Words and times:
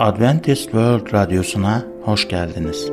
Adventist 0.00 0.62
World 0.62 1.12
Radyosu'na 1.12 1.84
hoş 2.02 2.28
geldiniz. 2.28 2.90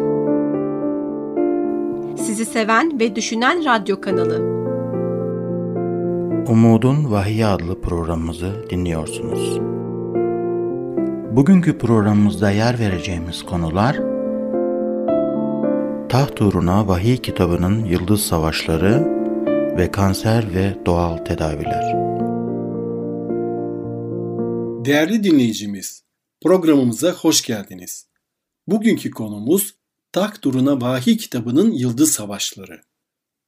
Sizi 2.25 2.45
seven 2.45 2.99
ve 2.99 3.15
düşünen 3.15 3.65
radyo 3.65 4.01
kanalı. 4.01 4.37
Umudun 6.47 7.11
Vahiy 7.11 7.45
adlı 7.45 7.81
programımızı 7.81 8.65
dinliyorsunuz. 8.69 9.59
Bugünkü 11.35 11.77
programımızda 11.77 12.51
yer 12.51 12.79
vereceğimiz 12.79 13.43
konular 13.43 13.95
Taht 16.09 16.41
uğruna 16.41 16.87
Vahiy 16.87 17.17
kitabının 17.17 17.85
Yıldız 17.85 18.21
Savaşları 18.21 19.07
ve 19.77 19.91
kanser 19.91 20.45
ve 20.55 20.85
doğal 20.85 21.17
tedaviler. 21.17 21.95
Değerli 24.85 25.23
dinleyicimiz, 25.23 26.06
programımıza 26.41 27.11
hoş 27.11 27.41
geldiniz. 27.41 28.07
Bugünkü 28.67 29.11
konumuz 29.11 29.75
Tak 30.11 30.43
Duruna 30.43 30.81
Vahiy 30.81 31.17
kitabının 31.17 31.71
Yıldız 31.71 32.11
Savaşları. 32.11 32.81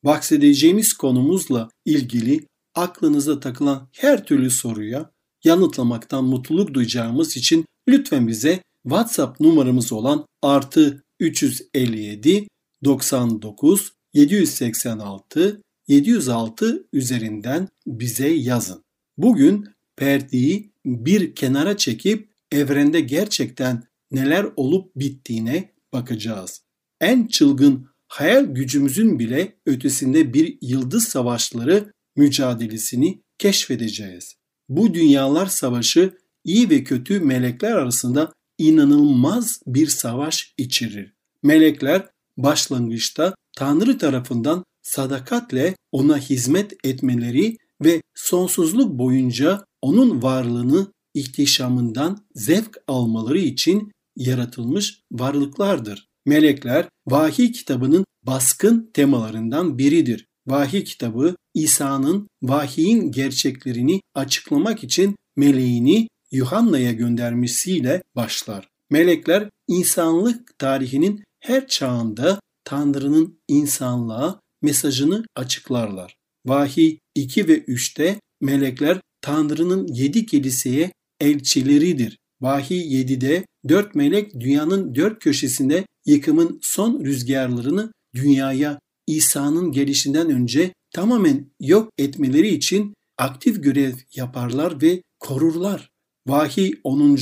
Bahsedeceğimiz 0.03 0.93
konumuzla 0.93 1.69
ilgili 1.85 2.45
aklınıza 2.75 3.39
takılan 3.39 3.87
her 3.91 4.25
türlü 4.25 4.49
soruya 4.49 5.11
yanıtlamaktan 5.43 6.23
mutluluk 6.23 6.73
duyacağımız 6.73 7.37
için 7.37 7.65
lütfen 7.87 8.27
bize 8.27 8.63
WhatsApp 8.83 9.39
numaramız 9.39 9.91
olan 9.91 10.25
artı 10.41 11.03
357 11.19 12.47
99 12.83 13.93
786 14.13 15.61
706 15.87 16.87
üzerinden 16.93 17.67
bize 17.87 18.29
yazın. 18.29 18.83
Bugün 19.17 19.69
perdeyi 19.95 20.71
bir 20.85 21.35
kenara 21.35 21.77
çekip 21.77 22.28
evrende 22.51 22.99
gerçekten 22.99 23.83
neler 24.11 24.45
olup 24.55 24.95
bittiğine 24.95 25.73
bakacağız. 25.93 26.61
En 27.01 27.27
çılgın 27.27 27.87
hayal 28.07 28.45
gücümüzün 28.45 29.19
bile 29.19 29.55
ötesinde 29.65 30.33
bir 30.33 30.57
yıldız 30.61 31.03
savaşları 31.07 31.93
mücadelesini 32.15 33.21
keşfedeceğiz. 33.37 34.35
Bu 34.69 34.93
dünyalar 34.93 35.45
savaşı 35.45 36.17
iyi 36.43 36.69
ve 36.69 36.83
kötü 36.83 37.19
melekler 37.19 37.71
arasında 37.71 38.33
inanılmaz 38.57 39.61
bir 39.67 39.87
savaş 39.87 40.53
içerir. 40.57 41.13
Melekler 41.43 42.09
başlangıçta 42.37 43.35
Tanrı 43.55 43.97
tarafından 43.97 44.63
sadakatle 44.81 45.75
ona 45.91 46.17
hizmet 46.17 46.73
etmeleri 46.83 47.57
ve 47.83 48.01
sonsuzluk 48.15 48.97
boyunca 48.99 49.65
onun 49.81 50.21
varlığını 50.21 50.87
ihtişamından 51.13 52.25
zevk 52.35 52.77
almaları 52.87 53.39
için 53.39 53.91
yaratılmış 54.15 55.01
varlıklardır. 55.11 56.07
Melekler 56.25 56.89
vahiy 57.07 57.51
kitabının 57.51 58.05
baskın 58.23 58.89
temalarından 58.93 59.77
biridir. 59.77 60.27
Vahiy 60.47 60.83
kitabı 60.83 61.35
İsa'nın 61.53 62.27
vahiyin 62.41 63.11
gerçeklerini 63.11 64.01
açıklamak 64.15 64.83
için 64.83 65.15
meleğini 65.35 66.07
Yuhanna'ya 66.31 66.91
göndermesiyle 66.91 68.03
başlar. 68.15 68.69
Melekler 68.89 69.49
insanlık 69.67 70.59
tarihinin 70.59 71.23
her 71.39 71.67
çağında 71.67 72.39
Tanrı'nın 72.63 73.39
insanlığa 73.47 74.39
mesajını 74.61 75.25
açıklarlar. 75.35 76.15
Vahiy 76.45 76.97
2 77.15 77.47
ve 77.47 77.63
3'te 77.63 78.19
melekler 78.41 79.01
Tanrı'nın 79.21 79.87
yedi 79.87 80.25
kiliseye 80.25 80.91
elçileridir. 81.19 82.17
Vahiy 82.41 83.01
7'de 83.01 83.45
dört 83.69 83.95
melek 83.95 84.39
dünyanın 84.39 84.95
dört 84.95 85.23
köşesinde 85.23 85.85
yıkımın 86.05 86.59
son 86.61 87.05
rüzgarlarını 87.05 87.91
dünyaya 88.15 88.79
İsa'nın 89.07 89.71
gelişinden 89.71 90.29
önce 90.29 90.73
tamamen 90.93 91.51
yok 91.59 91.89
etmeleri 91.97 92.47
için 92.47 92.93
aktif 93.17 93.63
görev 93.63 93.93
yaparlar 94.15 94.81
ve 94.81 95.01
korurlar. 95.19 95.89
Vahiy 96.27 96.73
10. 96.83 97.17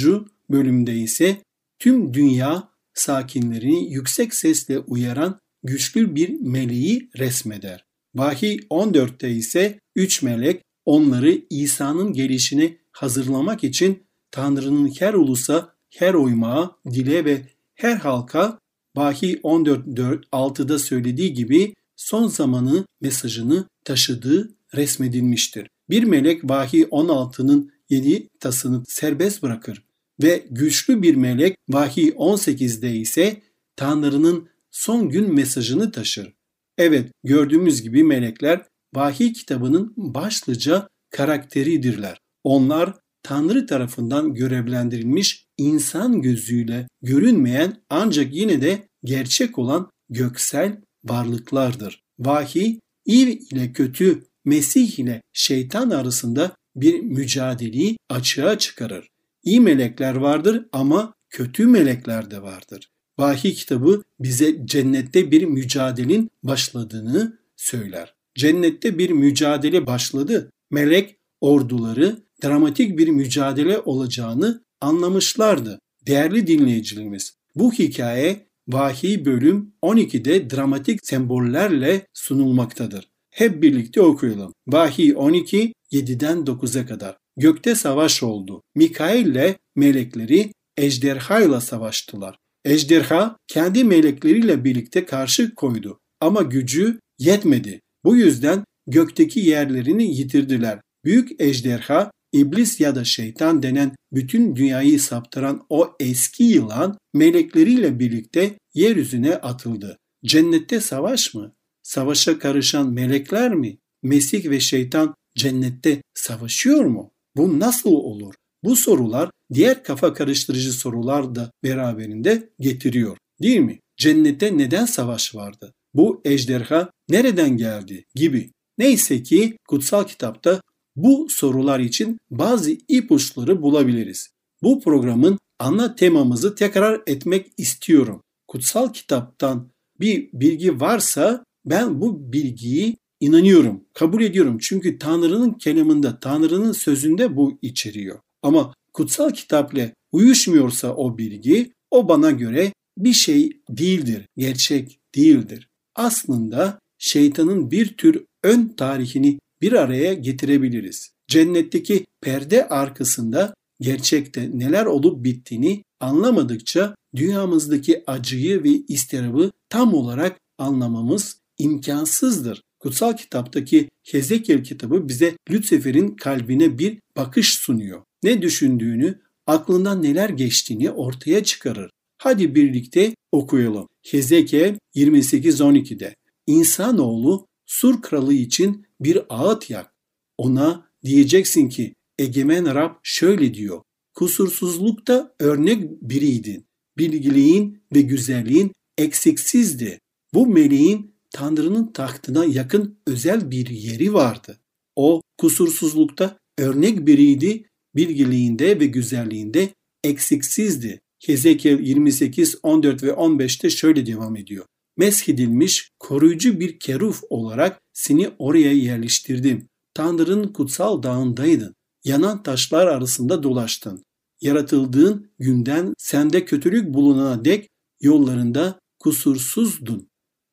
bölümde 0.49 0.95
ise 0.95 1.37
tüm 1.79 2.13
dünya 2.13 2.69
sakinlerini 2.93 3.93
yüksek 3.93 4.33
sesle 4.33 4.79
uyaran 4.79 5.39
güçlü 5.63 6.15
bir 6.15 6.29
meleği 6.39 7.09
resmeder. 7.17 7.85
Vahiy 8.15 8.57
14'te 8.57 9.31
ise 9.31 9.79
üç 9.95 10.21
melek 10.21 10.61
onları 10.87 11.41
İsa'nın 11.49 12.13
gelişine 12.13 12.77
hazırlamak 12.91 13.63
için 13.63 14.03
Tanrı'nın 14.31 14.87
her 14.99 15.13
ulusa, 15.13 15.73
her 15.89 16.13
oymağa, 16.13 16.75
dile 16.91 17.25
ve 17.25 17.47
her 17.75 17.95
halka 17.95 18.59
Vahiy 18.95 19.33
14.6'da 19.33 20.79
söylediği 20.79 21.33
gibi 21.33 21.73
son 21.95 22.27
zamanı 22.27 22.85
mesajını 23.01 23.67
taşıdığı 23.83 24.55
resmedilmiştir. 24.75 25.67
Bir 25.89 26.03
melek 26.03 26.43
Vahiy 26.43 26.83
16'nın 26.83 27.71
yedi 27.89 28.27
tasını 28.39 28.83
serbest 28.87 29.43
bırakır 29.43 29.83
ve 30.23 30.45
güçlü 30.49 31.01
bir 31.01 31.15
melek 31.15 31.57
Vahiy 31.69 32.09
18'de 32.09 32.95
ise 32.95 33.41
Tanrı'nın 33.75 34.49
son 34.71 35.09
gün 35.09 35.33
mesajını 35.33 35.91
taşır. 35.91 36.33
Evet 36.77 37.11
gördüğümüz 37.23 37.81
gibi 37.81 38.03
melekler 38.03 38.65
vahiy 38.95 39.33
kitabının 39.33 39.93
başlıca 39.97 40.87
karakteridirler. 41.09 42.17
Onlar 42.43 42.93
Tanrı 43.23 43.65
tarafından 43.65 44.33
görevlendirilmiş 44.33 45.45
insan 45.57 46.21
gözüyle 46.21 46.87
görünmeyen 47.01 47.81
ancak 47.89 48.33
yine 48.33 48.61
de 48.61 48.87
gerçek 49.03 49.59
olan 49.59 49.91
göksel 50.09 50.81
varlıklardır. 51.03 52.03
Vahiy 52.19 52.79
iyi 53.05 53.39
ile 53.51 53.73
kötü, 53.73 54.23
Mesih 54.45 54.99
ile 54.99 55.21
şeytan 55.33 55.89
arasında 55.89 56.55
bir 56.75 56.99
mücadeleyi 56.99 57.97
açığa 58.09 58.57
çıkarır. 58.57 59.07
İyi 59.43 59.61
melekler 59.61 60.15
vardır 60.15 60.65
ama 60.71 61.13
kötü 61.29 61.67
melekler 61.67 62.31
de 62.31 62.41
vardır. 62.41 62.89
Vahiy 63.19 63.53
kitabı 63.53 64.03
bize 64.19 64.65
cennette 64.65 65.31
bir 65.31 65.43
mücadelenin 65.43 66.29
başladığını 66.43 67.39
söyler. 67.55 68.16
Cennette 68.37 68.97
bir 68.97 69.09
mücadele 69.09 69.87
başladı. 69.87 70.51
Melek 70.71 71.15
orduları 71.41 72.15
dramatik 72.43 72.97
bir 72.97 73.07
mücadele 73.07 73.79
olacağını 73.79 74.63
anlamışlardı. 74.81 75.79
Değerli 76.07 76.47
dinleyicilerimiz, 76.47 77.33
bu 77.55 77.73
hikaye 77.73 78.47
Vahiy 78.67 79.25
bölüm 79.25 79.73
12'de 79.83 80.49
dramatik 80.49 80.99
sembollerle 81.03 82.07
sunulmaktadır. 82.13 83.07
Hep 83.29 83.61
birlikte 83.61 84.01
okuyalım. 84.01 84.53
Vahiy 84.67 85.13
12, 85.15 85.73
7'den 85.91 86.37
9'a 86.37 86.85
kadar. 86.85 87.17
Gökte 87.37 87.75
savaş 87.75 88.23
oldu. 88.23 88.61
Mikail 88.75 89.25
ile 89.25 89.57
melekleri 89.75 90.51
ejderha 90.77 91.41
ile 91.41 91.59
savaştılar. 91.59 92.37
Ejderha 92.65 93.37
kendi 93.47 93.83
melekleriyle 93.83 94.63
birlikte 94.63 95.05
karşı 95.05 95.55
koydu 95.55 95.99
ama 96.21 96.41
gücü 96.41 96.99
yetmedi. 97.19 97.81
Bu 98.07 98.15
yüzden 98.15 98.63
gökteki 98.87 99.39
yerlerini 99.39 100.15
yitirdiler. 100.15 100.81
Büyük 101.05 101.41
ejderha 101.41 102.11
İblis 102.33 102.79
ya 102.79 102.95
da 102.95 103.03
şeytan 103.03 103.63
denen 103.63 103.95
bütün 104.11 104.55
dünyayı 104.55 104.99
saptıran 104.99 105.65
o 105.69 105.95
eski 105.99 106.43
yılan 106.43 106.97
melekleriyle 107.13 107.99
birlikte 107.99 108.57
yeryüzüne 108.73 109.35
atıldı. 109.35 109.97
Cennette 110.25 110.81
savaş 110.81 111.33
mı? 111.33 111.55
Savaşa 111.83 112.39
karışan 112.39 112.93
melekler 112.93 113.53
mi? 113.53 113.77
Mesih 114.03 114.49
ve 114.49 114.59
şeytan 114.59 115.15
cennette 115.35 116.01
savaşıyor 116.13 116.85
mu? 116.85 117.11
Bu 117.35 117.59
nasıl 117.59 117.91
olur? 117.91 118.33
Bu 118.63 118.75
sorular 118.75 119.29
diğer 119.53 119.83
kafa 119.83 120.13
karıştırıcı 120.13 120.73
sorular 120.73 121.35
da 121.35 121.51
beraberinde 121.63 122.49
getiriyor. 122.59 123.17
Değil 123.41 123.59
mi? 123.59 123.79
Cennette 123.97 124.57
neden 124.57 124.85
savaş 124.85 125.35
vardı? 125.35 125.73
Bu 125.93 126.21
ejderha 126.25 126.91
nereden 127.09 127.57
geldi 127.57 128.05
gibi. 128.15 128.51
Neyse 128.77 129.23
ki 129.23 129.57
kutsal 129.67 130.03
kitapta 130.03 130.61
bu 130.95 131.27
sorular 131.29 131.79
için 131.79 132.17
bazı 132.29 132.71
ipuçları 132.87 133.61
bulabiliriz. 133.61 134.29
Bu 134.63 134.81
programın 134.81 135.39
ana 135.59 135.95
temamızı 135.95 136.55
tekrar 136.55 137.01
etmek 137.07 137.47
istiyorum. 137.57 138.21
Kutsal 138.47 138.93
kitaptan 138.93 139.71
bir 139.99 140.29
bilgi 140.33 140.79
varsa 140.79 141.43
ben 141.65 142.01
bu 142.01 142.33
bilgiyi 142.33 142.97
inanıyorum, 143.19 143.83
kabul 143.93 144.21
ediyorum. 144.21 144.57
Çünkü 144.61 144.99
Tanrı'nın 144.99 145.53
kelamında, 145.53 146.19
Tanrı'nın 146.19 146.71
sözünde 146.71 147.35
bu 147.35 147.57
içeriyor. 147.61 148.19
Ama 148.41 148.73
kutsal 148.93 149.29
kitapla 149.29 149.91
uyuşmuyorsa 150.11 150.95
o 150.95 151.17
bilgi, 151.17 151.71
o 151.91 152.09
bana 152.09 152.31
göre 152.31 152.73
bir 152.97 153.13
şey 153.13 153.61
değildir, 153.69 154.25
gerçek 154.37 154.99
değildir. 155.15 155.69
Aslında 155.97 156.79
şeytanın 156.97 157.71
bir 157.71 157.97
tür 157.97 158.25
ön 158.43 158.67
tarihini 158.77 159.39
bir 159.61 159.73
araya 159.73 160.13
getirebiliriz. 160.13 161.11
Cennetteki 161.27 162.05
perde 162.21 162.67
arkasında 162.67 163.53
gerçekte 163.81 164.49
neler 164.53 164.85
olup 164.85 165.23
bittiğini 165.23 165.83
anlamadıkça 165.99 166.95
dünyamızdaki 167.15 168.03
acıyı 168.07 168.63
ve 168.63 168.69
istirabı 168.69 169.51
tam 169.69 169.93
olarak 169.93 170.39
anlamamız 170.57 171.37
imkansızdır. 171.57 172.61
Kutsal 172.79 173.17
kitaptaki 173.17 173.89
Hezekiel 174.03 174.63
kitabı 174.63 175.07
bize 175.07 175.37
Lütsefer'in 175.49 176.15
kalbine 176.15 176.79
bir 176.79 176.99
bakış 177.17 177.53
sunuyor. 177.53 178.01
Ne 178.23 178.41
düşündüğünü, 178.41 179.19
aklından 179.47 180.03
neler 180.03 180.29
geçtiğini 180.29 180.91
ortaya 180.91 181.43
çıkarır. 181.43 181.91
Hadi 182.17 182.55
birlikte 182.55 183.15
okuyalım. 183.31 183.87
Hezekiel 184.05 184.77
28-12'de 184.95 186.15
İnsanoğlu 186.47 187.47
Sur 187.65 188.01
kralı 188.01 188.33
için 188.33 188.85
bir 188.99 189.21
ağıt 189.29 189.69
yak. 189.69 189.93
Ona 190.37 190.89
diyeceksin 191.03 191.69
ki 191.69 191.93
Egemen 192.19 192.75
Rab 192.75 192.95
şöyle 193.03 193.53
diyor. 193.53 193.81
Kusursuzlukta 194.13 195.35
örnek 195.39 196.01
biriydin. 196.01 196.65
Bilgiliğin 196.97 197.83
ve 197.95 198.01
güzelliğin 198.01 198.71
eksiksizdi. 198.97 199.99
Bu 200.33 200.47
meleğin 200.47 201.15
Tanrı'nın 201.29 201.91
tahtına 201.93 202.45
yakın 202.45 202.99
özel 203.07 203.51
bir 203.51 203.67
yeri 203.67 204.13
vardı. 204.13 204.59
O 204.95 205.21
kusursuzlukta 205.37 206.37
örnek 206.57 207.07
biriydi, 207.07 207.69
bilgiliğinde 207.95 208.79
ve 208.79 208.85
güzelliğinde 208.85 209.69
eksiksizdi. 210.03 211.01
Hezekiel 211.25 211.79
28, 211.79 212.55
14 212.63 213.03
ve 213.03 213.09
15'te 213.09 213.69
şöyle 213.69 214.05
devam 214.05 214.35
ediyor. 214.35 214.65
Meshedilmiş 214.97 215.91
koruyucu 215.99 216.59
bir 216.59 216.79
keruf 216.79 217.21
olarak 217.29 217.81
seni 217.93 218.29
oraya 218.39 218.73
yerleştirdim. 218.73 219.67
Tanrı'nın 219.93 220.53
kutsal 220.53 221.03
dağındaydın. 221.03 221.75
Yanan 222.03 222.43
taşlar 222.43 222.87
arasında 222.87 223.43
dolaştın. 223.43 224.03
Yaratıldığın 224.41 225.31
günden 225.39 225.93
sende 225.97 226.45
kötülük 226.45 226.93
bulunana 226.93 227.45
dek 227.45 227.69
yollarında 228.01 228.79
kusursuzdun. 228.99 230.09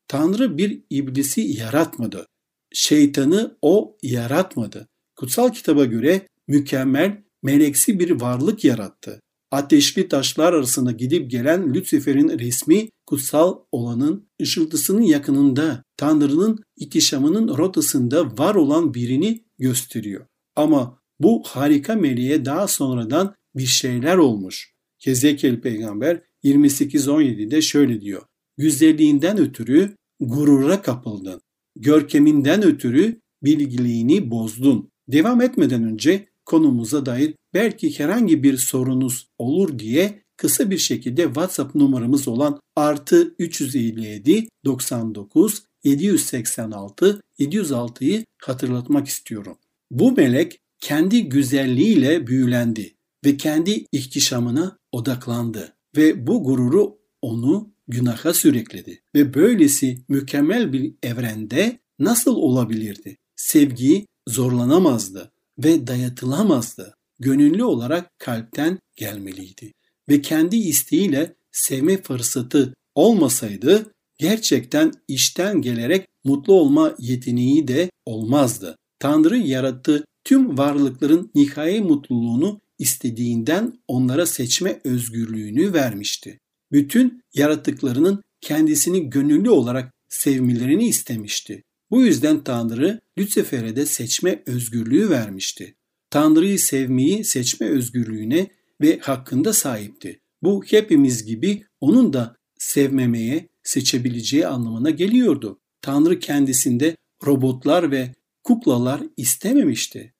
Tanrı 0.07 0.57
bir 0.57 0.83
iblisi 0.89 1.41
yaratmadı. 1.41 2.27
Şeytanı 2.73 3.57
o 3.61 3.97
yaratmadı. 4.03 4.87
Kutsal 5.15 5.53
kitaba 5.53 5.85
göre 5.85 6.27
mükemmel, 6.47 7.23
meleksi 7.43 7.99
bir 7.99 8.11
varlık 8.11 8.63
yarattı. 8.63 9.21
Ateşli 9.55 10.07
taşlar 10.07 10.53
arasında 10.53 10.91
gidip 10.91 11.31
gelen 11.31 11.73
Lütsefer'in 11.73 12.39
resmi 12.39 12.89
kutsal 13.05 13.59
olanın 13.71 14.27
ışıltısının 14.41 15.01
yakınında 15.01 15.83
Tanrı'nın 15.97 16.59
ihtişamının 16.77 17.57
rotasında 17.57 18.37
var 18.37 18.55
olan 18.55 18.93
birini 18.93 19.43
gösteriyor. 19.59 20.25
Ama 20.55 20.99
bu 21.19 21.43
harika 21.45 21.95
meleğe 21.95 22.45
daha 22.45 22.67
sonradan 22.67 23.35
bir 23.55 23.65
şeyler 23.65 24.17
olmuş. 24.17 24.73
Hezekiel 25.03 25.61
peygamber 25.61 26.21
28-17'de 26.43 27.61
şöyle 27.61 28.01
diyor. 28.01 28.21
Güzelliğinden 28.57 29.37
ötürü 29.37 29.95
gurura 30.19 30.81
kapıldın. 30.81 31.41
Görkeminden 31.75 32.63
ötürü 32.63 33.21
bilgiliğini 33.43 34.31
bozdun. 34.31 34.89
Devam 35.07 35.41
etmeden 35.41 35.83
önce 35.83 36.27
konumuza 36.45 37.05
dair 37.05 37.33
belki 37.53 37.99
herhangi 37.99 38.43
bir 38.43 38.57
sorunuz 38.57 39.27
olur 39.37 39.79
diye 39.79 40.23
kısa 40.37 40.69
bir 40.69 40.77
şekilde 40.77 41.23
WhatsApp 41.23 41.75
numaramız 41.75 42.27
olan 42.27 42.59
artı 42.75 43.35
357 43.39 44.47
99 44.65 45.63
786 45.83 47.21
706'yı 47.39 48.25
hatırlatmak 48.41 49.07
istiyorum. 49.07 49.57
Bu 49.91 50.11
melek 50.11 50.59
kendi 50.79 51.29
güzelliğiyle 51.29 52.27
büyülendi 52.27 52.95
ve 53.25 53.37
kendi 53.37 53.85
ihtişamına 53.91 54.77
odaklandı 54.91 55.73
ve 55.97 56.27
bu 56.27 56.43
gururu 56.43 56.97
onu 57.21 57.73
günaha 57.87 58.33
sürükledi 58.33 59.01
ve 59.15 59.33
böylesi 59.33 59.97
mükemmel 60.09 60.73
bir 60.73 60.93
evrende 61.03 61.79
nasıl 61.99 62.35
olabilirdi? 62.35 63.17
Sevgi 63.35 64.05
zorlanamazdı 64.27 65.31
ve 65.57 65.87
dayatılamazdı. 65.87 66.93
Gönüllü 67.19 67.63
olarak 67.63 68.19
kalpten 68.19 68.79
gelmeliydi 68.95 69.73
ve 70.09 70.21
kendi 70.21 70.55
isteğiyle 70.55 71.35
sevme 71.51 72.01
fırsatı 72.01 72.73
olmasaydı 72.95 73.93
gerçekten 74.17 74.91
işten 75.07 75.61
gelerek 75.61 76.07
mutlu 76.23 76.53
olma 76.53 76.95
yeteneği 76.99 77.67
de 77.67 77.89
olmazdı. 78.05 78.77
Tanrı 78.99 79.37
yarattığı 79.37 80.05
tüm 80.23 80.57
varlıkların 80.57 81.31
nihai 81.35 81.81
mutluluğunu 81.81 82.61
istediğinden 82.79 83.79
onlara 83.87 84.25
seçme 84.25 84.81
özgürlüğünü 84.83 85.73
vermişti. 85.73 86.39
Bütün 86.71 87.21
yaratıklarının 87.33 88.23
kendisini 88.41 89.09
gönüllü 89.09 89.49
olarak 89.49 89.93
sevmelerini 90.09 90.87
istemişti. 90.87 91.63
Bu 91.95 92.03
yüzden 92.03 92.43
Tanrı 92.43 93.01
Lütsefer'e 93.17 93.75
de 93.75 93.85
seçme 93.85 94.43
özgürlüğü 94.45 95.09
vermişti. 95.09 95.75
Tanrı'yı 96.09 96.59
sevmeyi 96.59 97.23
seçme 97.23 97.67
özgürlüğüne 97.67 98.47
ve 98.81 98.99
hakkında 98.99 99.53
sahipti. 99.53 100.19
Bu 100.43 100.63
hepimiz 100.63 101.25
gibi 101.25 101.63
onun 101.81 102.13
da 102.13 102.35
sevmemeye 102.59 103.49
seçebileceği 103.63 104.47
anlamına 104.47 104.89
geliyordu. 104.89 105.59
Tanrı 105.81 106.19
kendisinde 106.19 106.95
robotlar 107.25 107.91
ve 107.91 108.13
kuklalar 108.43 109.01
istememişti. 109.17 110.13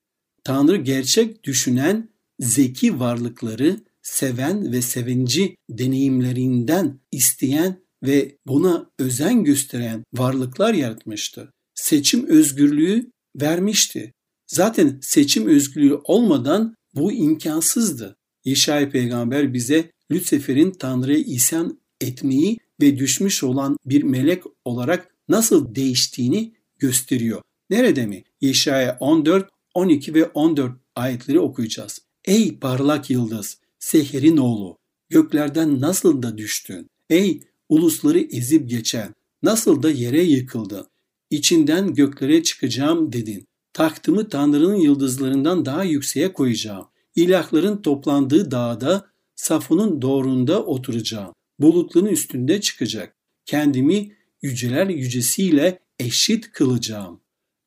Tanrı 0.44 0.78
gerçek 0.78 1.44
düşünen, 1.44 2.10
zeki 2.40 3.00
varlıkları 3.00 3.80
seven 4.02 4.72
ve 4.72 4.82
sevinci 4.82 5.56
deneyimlerinden 5.70 7.00
isteyen 7.12 7.80
ve 8.04 8.38
buna 8.48 8.92
özen 9.00 9.44
gösteren 9.44 10.04
varlıklar 10.14 10.74
yaratmıştı. 10.74 11.52
Seçim 11.76 12.28
özgürlüğü 12.28 13.12
vermişti. 13.36 14.14
Zaten 14.48 15.00
seçim 15.02 15.48
özgürlüğü 15.48 16.00
olmadan 16.04 16.76
bu 16.96 17.12
imkansızdı. 17.12 18.16
Yeşaya 18.46 18.90
peygamber 18.90 19.54
bize 19.54 19.92
Lütsefer'in 20.12 20.72
Tanrı'ya 20.72 21.18
isyan 21.18 21.80
etmeyi 22.02 22.58
ve 22.82 22.98
düşmüş 22.98 23.44
olan 23.44 23.78
bir 23.86 24.04
melek 24.04 24.44
olarak 24.66 25.16
nasıl 25.30 25.76
değiştiğini 25.76 26.54
gösteriyor. 26.80 27.42
Nerede 27.70 28.06
mi? 28.06 28.24
Yeşaya 28.42 28.98
14, 29.00 29.50
12 29.74 30.14
ve 30.14 30.26
14 30.26 30.72
ayetleri 30.96 31.40
okuyacağız. 31.40 32.00
Ey 32.26 32.60
parlak 32.60 33.10
yıldız, 33.10 33.58
Seher'in 33.80 34.38
oğlu, 34.38 34.78
göklerden 35.10 35.82
nasıl 35.82 36.24
da 36.24 36.38
düştün? 36.38 36.88
Ey 37.10 37.42
ulusları 37.70 38.20
ezip 38.20 38.70
geçen, 38.70 39.14
nasıl 39.44 39.84
da 39.84 39.92
yere 39.92 40.24
yıkıldın? 40.24 40.88
İçinden 41.30 41.94
göklere 41.94 42.44
çıkacağım 42.44 43.14
dedin. 43.14 43.48
Tahtımı 43.74 44.30
Tanrı'nın 44.30 44.76
yıldızlarından 44.76 45.66
daha 45.66 45.84
yükseğe 45.84 46.34
koyacağım. 46.34 46.86
İlahların 47.16 47.82
toplandığı 47.82 48.52
dağda 48.52 49.08
Safon'un 49.36 50.02
doğrunda 50.02 50.66
oturacağım. 50.66 51.34
Bulutların 51.60 52.06
üstünde 52.06 52.62
çıkacak. 52.62 53.16
Kendimi 53.46 54.12
yüceler 54.42 54.88
yücesiyle 54.88 55.80
eşit 56.00 56.52
kılacağım. 56.52 57.22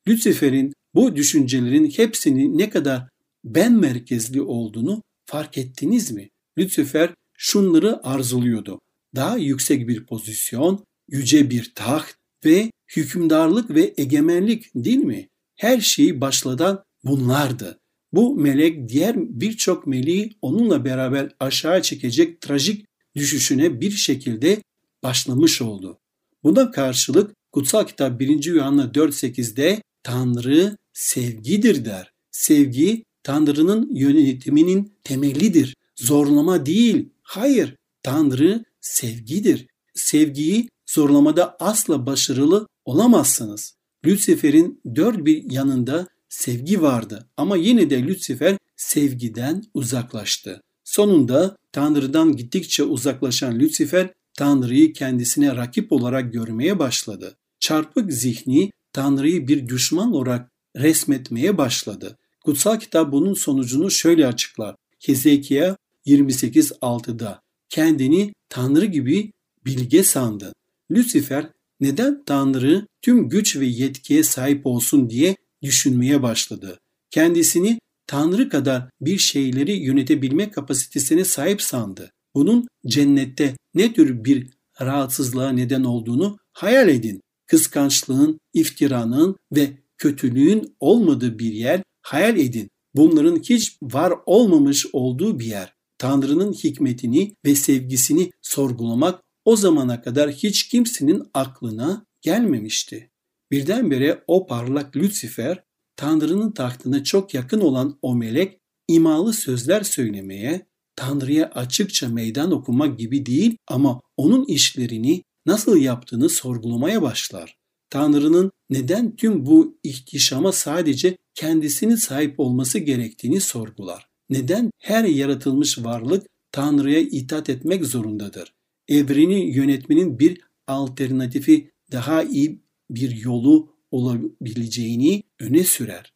Lütsefer'in 0.08 0.72
bu 0.94 1.16
düşüncelerin 1.16 1.90
hepsini 1.90 2.58
ne 2.58 2.70
kadar 2.70 3.08
ben 3.44 3.72
merkezli 3.72 4.42
olduğunu 4.42 5.02
fark 5.26 5.58
ettiniz 5.58 6.10
mi? 6.10 6.30
Lütsefer 6.58 7.14
şunları 7.36 8.06
arzuluyordu. 8.06 8.80
Daha 9.14 9.36
yüksek 9.36 9.88
bir 9.88 10.06
pozisyon, 10.06 10.84
yüce 11.08 11.50
bir 11.50 11.72
taht 11.74 12.17
ve 12.44 12.70
hükümdarlık 12.96 13.70
ve 13.70 13.94
egemenlik 13.96 14.64
değil 14.74 14.98
mi? 14.98 15.28
Her 15.56 15.80
şeyi 15.80 16.20
başladan 16.20 16.84
bunlardı. 17.04 17.78
Bu 18.12 18.34
melek 18.34 18.88
diğer 18.88 19.16
birçok 19.16 19.86
meleği 19.86 20.38
onunla 20.42 20.84
beraber 20.84 21.30
aşağı 21.40 21.82
çekecek 21.82 22.40
trajik 22.40 22.86
düşüşüne 23.16 23.80
bir 23.80 23.90
şekilde 23.90 24.62
başlamış 25.02 25.62
oldu. 25.62 25.98
Buna 26.44 26.70
karşılık 26.70 27.34
kutsal 27.52 27.86
kitap 27.86 28.20
1. 28.20 28.44
Yuhanna 28.44 28.84
4.8'de 28.84 29.82
Tanrı 30.02 30.76
sevgidir 30.92 31.84
der. 31.84 32.12
Sevgi 32.30 33.04
Tanrı'nın 33.22 33.94
yönetiminin 33.94 34.92
temelidir. 35.04 35.76
Zorlama 35.96 36.66
değil. 36.66 37.08
Hayır. 37.22 37.76
Tanrı 38.02 38.64
sevgidir. 38.80 39.66
Sevgiyi 39.94 40.68
zorlamada 40.88 41.56
asla 41.60 42.06
başarılı 42.06 42.66
olamazsınız. 42.84 43.74
Lütsefer'in 44.04 44.80
dört 44.94 45.24
bir 45.24 45.50
yanında 45.50 46.08
sevgi 46.28 46.82
vardı 46.82 47.28
ama 47.36 47.56
yine 47.56 47.90
de 47.90 48.02
Lütsefer 48.02 48.58
sevgiden 48.76 49.64
uzaklaştı. 49.74 50.60
Sonunda 50.84 51.56
Tanrı'dan 51.72 52.36
gittikçe 52.36 52.84
uzaklaşan 52.84 53.58
Lütsefer 53.58 54.10
Tanrı'yı 54.34 54.92
kendisine 54.92 55.56
rakip 55.56 55.92
olarak 55.92 56.32
görmeye 56.32 56.78
başladı. 56.78 57.36
Çarpık 57.60 58.12
zihni 58.12 58.70
Tanrı'yı 58.92 59.48
bir 59.48 59.68
düşman 59.68 60.12
olarak 60.12 60.50
resmetmeye 60.76 61.58
başladı. 61.58 62.16
Kutsal 62.44 62.78
kitap 62.80 63.12
bunun 63.12 63.34
sonucunu 63.34 63.90
şöyle 63.90 64.26
açıklar. 64.26 64.76
Hezekiya 65.06 65.76
28.6'da 66.06 67.40
kendini 67.68 68.32
Tanrı 68.48 68.84
gibi 68.84 69.32
bilge 69.66 70.02
sandı. 70.02 70.52
Lucifer 70.90 71.50
neden 71.80 72.24
Tanrı 72.24 72.86
tüm 73.02 73.28
güç 73.28 73.56
ve 73.56 73.66
yetkiye 73.66 74.22
sahip 74.22 74.66
olsun 74.66 75.10
diye 75.10 75.36
düşünmeye 75.62 76.22
başladı. 76.22 76.80
Kendisini 77.10 77.78
Tanrı 78.06 78.48
kadar 78.48 78.90
bir 79.00 79.18
şeyleri 79.18 79.72
yönetebilme 79.72 80.50
kapasitesine 80.50 81.24
sahip 81.24 81.62
sandı. 81.62 82.12
Bunun 82.34 82.68
cennette 82.86 83.56
ne 83.74 83.92
tür 83.92 84.24
bir 84.24 84.50
rahatsızlığa 84.80 85.52
neden 85.52 85.84
olduğunu 85.84 86.38
hayal 86.52 86.88
edin. 86.88 87.20
Kıskançlığın, 87.46 88.40
iftiranın 88.54 89.36
ve 89.52 89.78
kötülüğün 89.98 90.76
olmadığı 90.80 91.38
bir 91.38 91.52
yer 91.52 91.82
hayal 92.02 92.38
edin. 92.38 92.70
Bunların 92.94 93.36
hiç 93.36 93.76
var 93.82 94.12
olmamış 94.26 94.86
olduğu 94.92 95.38
bir 95.38 95.46
yer. 95.46 95.74
Tanrı'nın 95.98 96.52
hikmetini 96.52 97.34
ve 97.44 97.54
sevgisini 97.54 98.30
sorgulamak 98.42 99.20
o 99.44 99.56
zamana 99.56 100.02
kadar 100.02 100.30
hiç 100.30 100.68
kimsenin 100.68 101.22
aklına 101.34 102.06
gelmemişti. 102.22 103.10
Birdenbire 103.50 104.24
o 104.26 104.46
parlak 104.46 104.96
Lucifer, 104.96 105.64
Tanrı'nın 105.96 106.50
tahtına 106.50 107.04
çok 107.04 107.34
yakın 107.34 107.60
olan 107.60 107.98
o 108.02 108.14
melek 108.14 108.58
imalı 108.88 109.32
sözler 109.32 109.82
söylemeye, 109.82 110.66
Tanrı'ya 110.96 111.46
açıkça 111.46 112.08
meydan 112.08 112.52
okumak 112.52 112.98
gibi 112.98 113.26
değil 113.26 113.56
ama 113.68 114.00
onun 114.16 114.44
işlerini 114.44 115.22
nasıl 115.46 115.76
yaptığını 115.76 116.28
sorgulamaya 116.28 117.02
başlar. 117.02 117.56
Tanrı'nın 117.90 118.50
neden 118.70 119.16
tüm 119.16 119.46
bu 119.46 119.78
ihtişama 119.82 120.52
sadece 120.52 121.16
kendisinin 121.34 121.96
sahip 121.96 122.40
olması 122.40 122.78
gerektiğini 122.78 123.40
sorgular. 123.40 124.08
Neden 124.30 124.70
her 124.78 125.04
yaratılmış 125.04 125.78
varlık 125.78 126.26
Tanrı'ya 126.52 127.00
itaat 127.00 127.48
etmek 127.48 127.86
zorundadır? 127.86 128.52
Evreni 128.88 129.56
yönetmenin 129.56 130.18
bir 130.18 130.40
alternatifi 130.66 131.70
daha 131.92 132.22
iyi 132.22 132.62
bir 132.90 133.16
yolu 133.16 133.74
olabileceğini 133.90 135.22
öne 135.40 135.64
sürer. 135.64 136.12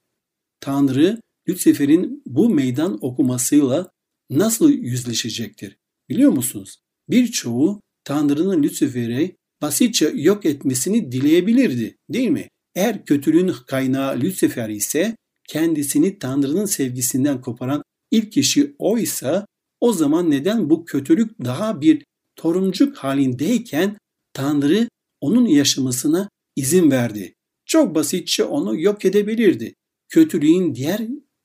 Tanrı 0.61 1.21
Lucifer'in 1.49 2.23
bu 2.27 2.51
meydan 2.51 2.99
okumasıyla 3.05 3.91
nasıl 4.31 4.71
yüzleşecektir? 4.71 5.79
Biliyor 6.09 6.31
musunuz? 6.31 6.79
Birçoğu 7.09 7.81
Tanrı'nın 8.05 8.63
Lucifer'i 8.63 9.37
basitçe 9.63 10.13
yok 10.15 10.47
etmesini 10.47 11.13
dileyebilirdi 11.13 11.97
değil 12.11 12.31
mi? 12.31 12.49
Eğer 12.75 13.05
kötülüğün 13.05 13.53
kaynağı 13.67 14.21
Lucifer 14.21 14.69
ise 14.69 15.17
kendisini 15.49 16.19
Tanrı'nın 16.19 16.65
sevgisinden 16.65 17.41
koparan 17.41 17.83
ilk 18.11 18.33
kişi 18.33 18.75
o 18.79 18.99
ise 18.99 19.47
o 19.81 19.93
zaman 19.93 20.31
neden 20.31 20.71
bu 20.71 20.85
kötülük 20.85 21.45
daha 21.45 21.81
bir 21.81 22.05
toruncuk 22.43 22.97
halindeyken 22.97 23.97
Tanrı 24.33 24.89
onun 25.21 25.47
yaşamasına 25.47 26.29
izin 26.57 26.91
verdi? 26.91 27.35
Çok 27.67 27.95
basitçe 27.95 28.45
onu 28.45 28.81
yok 28.81 29.05
edebilirdi. 29.05 29.75
Kötülüğün 30.09 30.75
diğer 30.75 31.01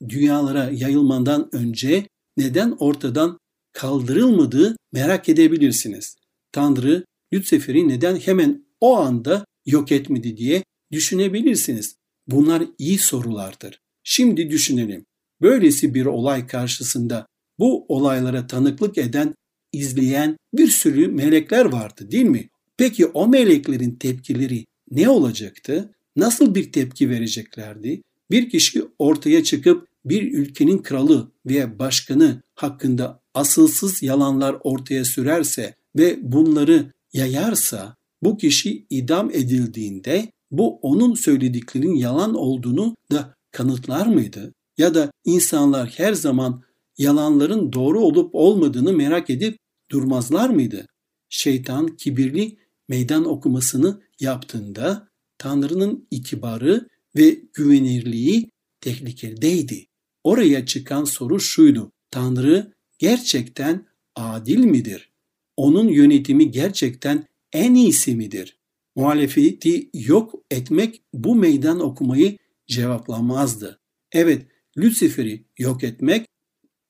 dünyalara 0.08 0.70
yayılmadan 0.70 1.48
önce 1.52 2.06
neden 2.36 2.76
ortadan 2.78 3.38
kaldırılmadığı 3.72 4.76
merak 4.92 5.28
edebilirsiniz. 5.28 6.16
Tanrı 6.52 7.04
Lucifer'i 7.34 7.88
neden 7.88 8.16
hemen 8.16 8.66
o 8.80 8.96
anda 8.96 9.44
yok 9.66 9.92
etmedi 9.92 10.36
diye 10.36 10.64
düşünebilirsiniz. 10.92 11.96
Bunlar 12.26 12.62
iyi 12.78 12.98
sorulardır. 12.98 13.80
Şimdi 14.02 14.50
düşünelim. 14.50 15.06
Böylesi 15.42 15.94
bir 15.94 16.06
olay 16.06 16.46
karşısında 16.46 17.26
bu 17.58 17.86
olaylara 17.88 18.46
tanıklık 18.46 18.98
eden, 18.98 19.34
izleyen 19.72 20.36
bir 20.54 20.68
sürü 20.68 21.08
melekler 21.08 21.64
vardı 21.64 22.10
değil 22.10 22.24
mi? 22.24 22.48
Peki 22.76 23.06
o 23.06 23.28
meleklerin 23.28 23.90
tepkileri 23.90 24.64
ne 24.90 25.08
olacaktı? 25.08 25.94
Nasıl 26.16 26.54
bir 26.54 26.72
tepki 26.72 27.10
vereceklerdi? 27.10 28.02
Bir 28.30 28.50
kişi 28.50 28.84
ortaya 28.98 29.44
çıkıp 29.44 29.88
bir 30.04 30.32
ülkenin 30.32 30.78
kralı 30.78 31.32
veya 31.46 31.78
başkanı 31.78 32.42
hakkında 32.54 33.20
asılsız 33.34 34.02
yalanlar 34.02 34.56
ortaya 34.64 35.04
sürerse 35.04 35.74
ve 35.96 36.32
bunları 36.32 36.92
yayarsa 37.12 37.96
bu 38.22 38.36
kişi 38.36 38.86
idam 38.90 39.30
edildiğinde 39.30 40.32
bu 40.50 40.76
onun 40.76 41.14
söylediklerinin 41.14 41.94
yalan 41.94 42.34
olduğunu 42.34 42.96
da 43.12 43.34
kanıtlar 43.50 44.06
mıydı? 44.06 44.54
Ya 44.78 44.94
da 44.94 45.10
insanlar 45.24 45.94
her 45.96 46.12
zaman 46.12 46.62
yalanların 46.98 47.72
doğru 47.72 48.00
olup 48.00 48.30
olmadığını 48.32 48.92
merak 48.92 49.30
edip 49.30 49.58
durmazlar 49.90 50.50
mıydı? 50.50 50.86
Şeytan 51.28 51.96
kibirli 51.96 52.58
meydan 52.88 53.24
okumasını 53.24 54.02
yaptığında 54.20 55.08
Tanrı'nın 55.38 56.06
itibarı 56.10 56.88
ve 57.16 57.38
güvenirliği 57.54 58.50
tehlikedeydi. 58.80 59.86
Oraya 60.24 60.66
çıkan 60.66 61.04
soru 61.04 61.40
şuydu. 61.40 61.92
Tanrı 62.10 62.72
gerçekten 62.98 63.86
adil 64.16 64.58
midir? 64.58 65.10
Onun 65.56 65.88
yönetimi 65.88 66.50
gerçekten 66.50 67.26
en 67.52 67.74
iyisi 67.74 68.14
midir? 68.14 68.58
Muhalefeti 68.96 69.90
yok 69.94 70.34
etmek 70.50 71.02
bu 71.14 71.34
meydan 71.34 71.80
okumayı 71.80 72.38
cevaplamazdı. 72.66 73.80
Evet, 74.12 74.46
Lucifer'i 74.78 75.44
yok 75.58 75.84
etmek 75.84 76.26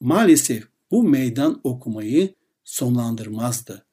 maalesef 0.01 0.65
bu 0.91 1.03
meydan 1.03 1.61
okumayı 1.65 2.35
sonlandırmazdı. 2.65 3.87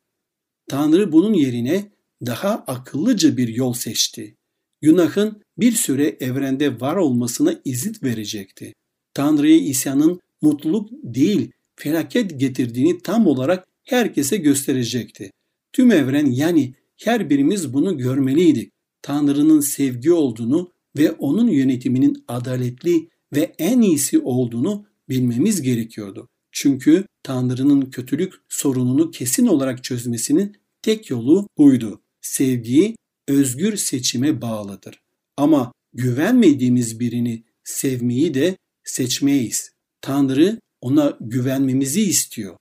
Tanrı 0.67 1.11
bunun 1.11 1.33
yerine 1.33 1.91
daha 2.25 2.49
akıllıca 2.49 3.37
bir 3.37 3.47
yol 3.47 3.73
seçti. 3.73 4.37
Günahın 4.81 5.41
bir 5.57 5.71
süre 5.71 6.17
evrende 6.19 6.79
var 6.79 6.95
olmasına 6.95 7.61
izin 7.65 7.95
verecekti. 8.03 8.73
Tanrı'ya 9.13 9.57
isyanın 9.57 10.19
mutluluk 10.41 10.89
değil 10.91 11.51
felaket 11.75 12.39
getirdiğini 12.39 13.01
tam 13.01 13.27
olarak 13.27 13.67
herkese 13.83 14.37
gösterecekti. 14.37 15.31
Tüm 15.73 15.91
evren 15.91 16.25
yani 16.25 16.73
her 16.97 17.29
birimiz 17.29 17.73
bunu 17.73 17.97
görmeliydik. 17.97 18.71
Tanrı'nın 19.01 19.59
sevgi 19.59 20.13
olduğunu 20.13 20.71
ve 20.97 21.11
onun 21.11 21.47
yönetiminin 21.47 22.23
adaletli 22.27 23.09
ve 23.35 23.55
en 23.59 23.81
iyisi 23.81 24.19
olduğunu 24.19 24.85
bilmemiz 25.09 25.61
gerekiyordu. 25.61 26.29
Çünkü 26.51 27.05
Tanrı'nın 27.23 27.81
kötülük 27.81 28.33
sorununu 28.49 29.11
kesin 29.11 29.47
olarak 29.47 29.83
çözmesinin 29.83 30.57
tek 30.81 31.09
yolu 31.09 31.47
buydu. 31.57 32.01
Sevgi 32.21 32.95
özgür 33.27 33.77
seçime 33.77 34.41
bağlıdır. 34.41 35.01
Ama 35.37 35.71
güvenmediğimiz 35.93 36.99
birini 36.99 37.43
sevmeyi 37.63 38.33
de 38.33 38.57
seçmeyiz. 38.83 39.71
Tanrı 40.01 40.59
ona 40.81 41.17
güvenmemizi 41.21 42.01
istiyor. 42.01 42.57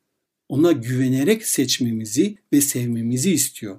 Ona 0.48 0.72
güvenerek 0.72 1.46
seçmemizi 1.46 2.36
ve 2.52 2.60
sevmemizi 2.60 3.32
istiyor. 3.32 3.78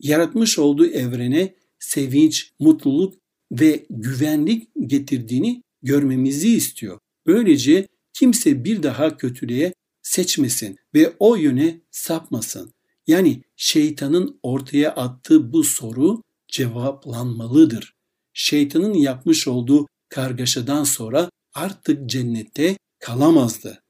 Yaratmış 0.00 0.58
olduğu 0.58 0.86
evrene 0.86 1.54
sevinç, 1.78 2.52
mutluluk 2.58 3.14
ve 3.52 3.86
güvenlik 3.90 4.68
getirdiğini 4.86 5.62
görmemizi 5.82 6.56
istiyor. 6.56 6.98
Böylece 7.26 7.86
kimse 8.14 8.64
bir 8.64 8.82
daha 8.82 9.16
kötülüğe 9.16 9.74
seçmesin 10.02 10.76
ve 10.94 11.12
o 11.18 11.36
yöne 11.36 11.80
sapmasın. 11.90 12.72
Yani 13.06 13.42
şeytanın 13.56 14.38
ortaya 14.42 14.94
attığı 14.94 15.52
bu 15.52 15.64
soru 15.64 16.22
cevaplanmalıdır. 16.48 17.94
Şeytanın 18.32 18.94
yapmış 18.94 19.48
olduğu 19.48 19.86
kargaşadan 20.08 20.84
sonra 20.84 21.30
artık 21.54 22.10
cennette 22.10 22.76
kalamazdı. 22.98 23.82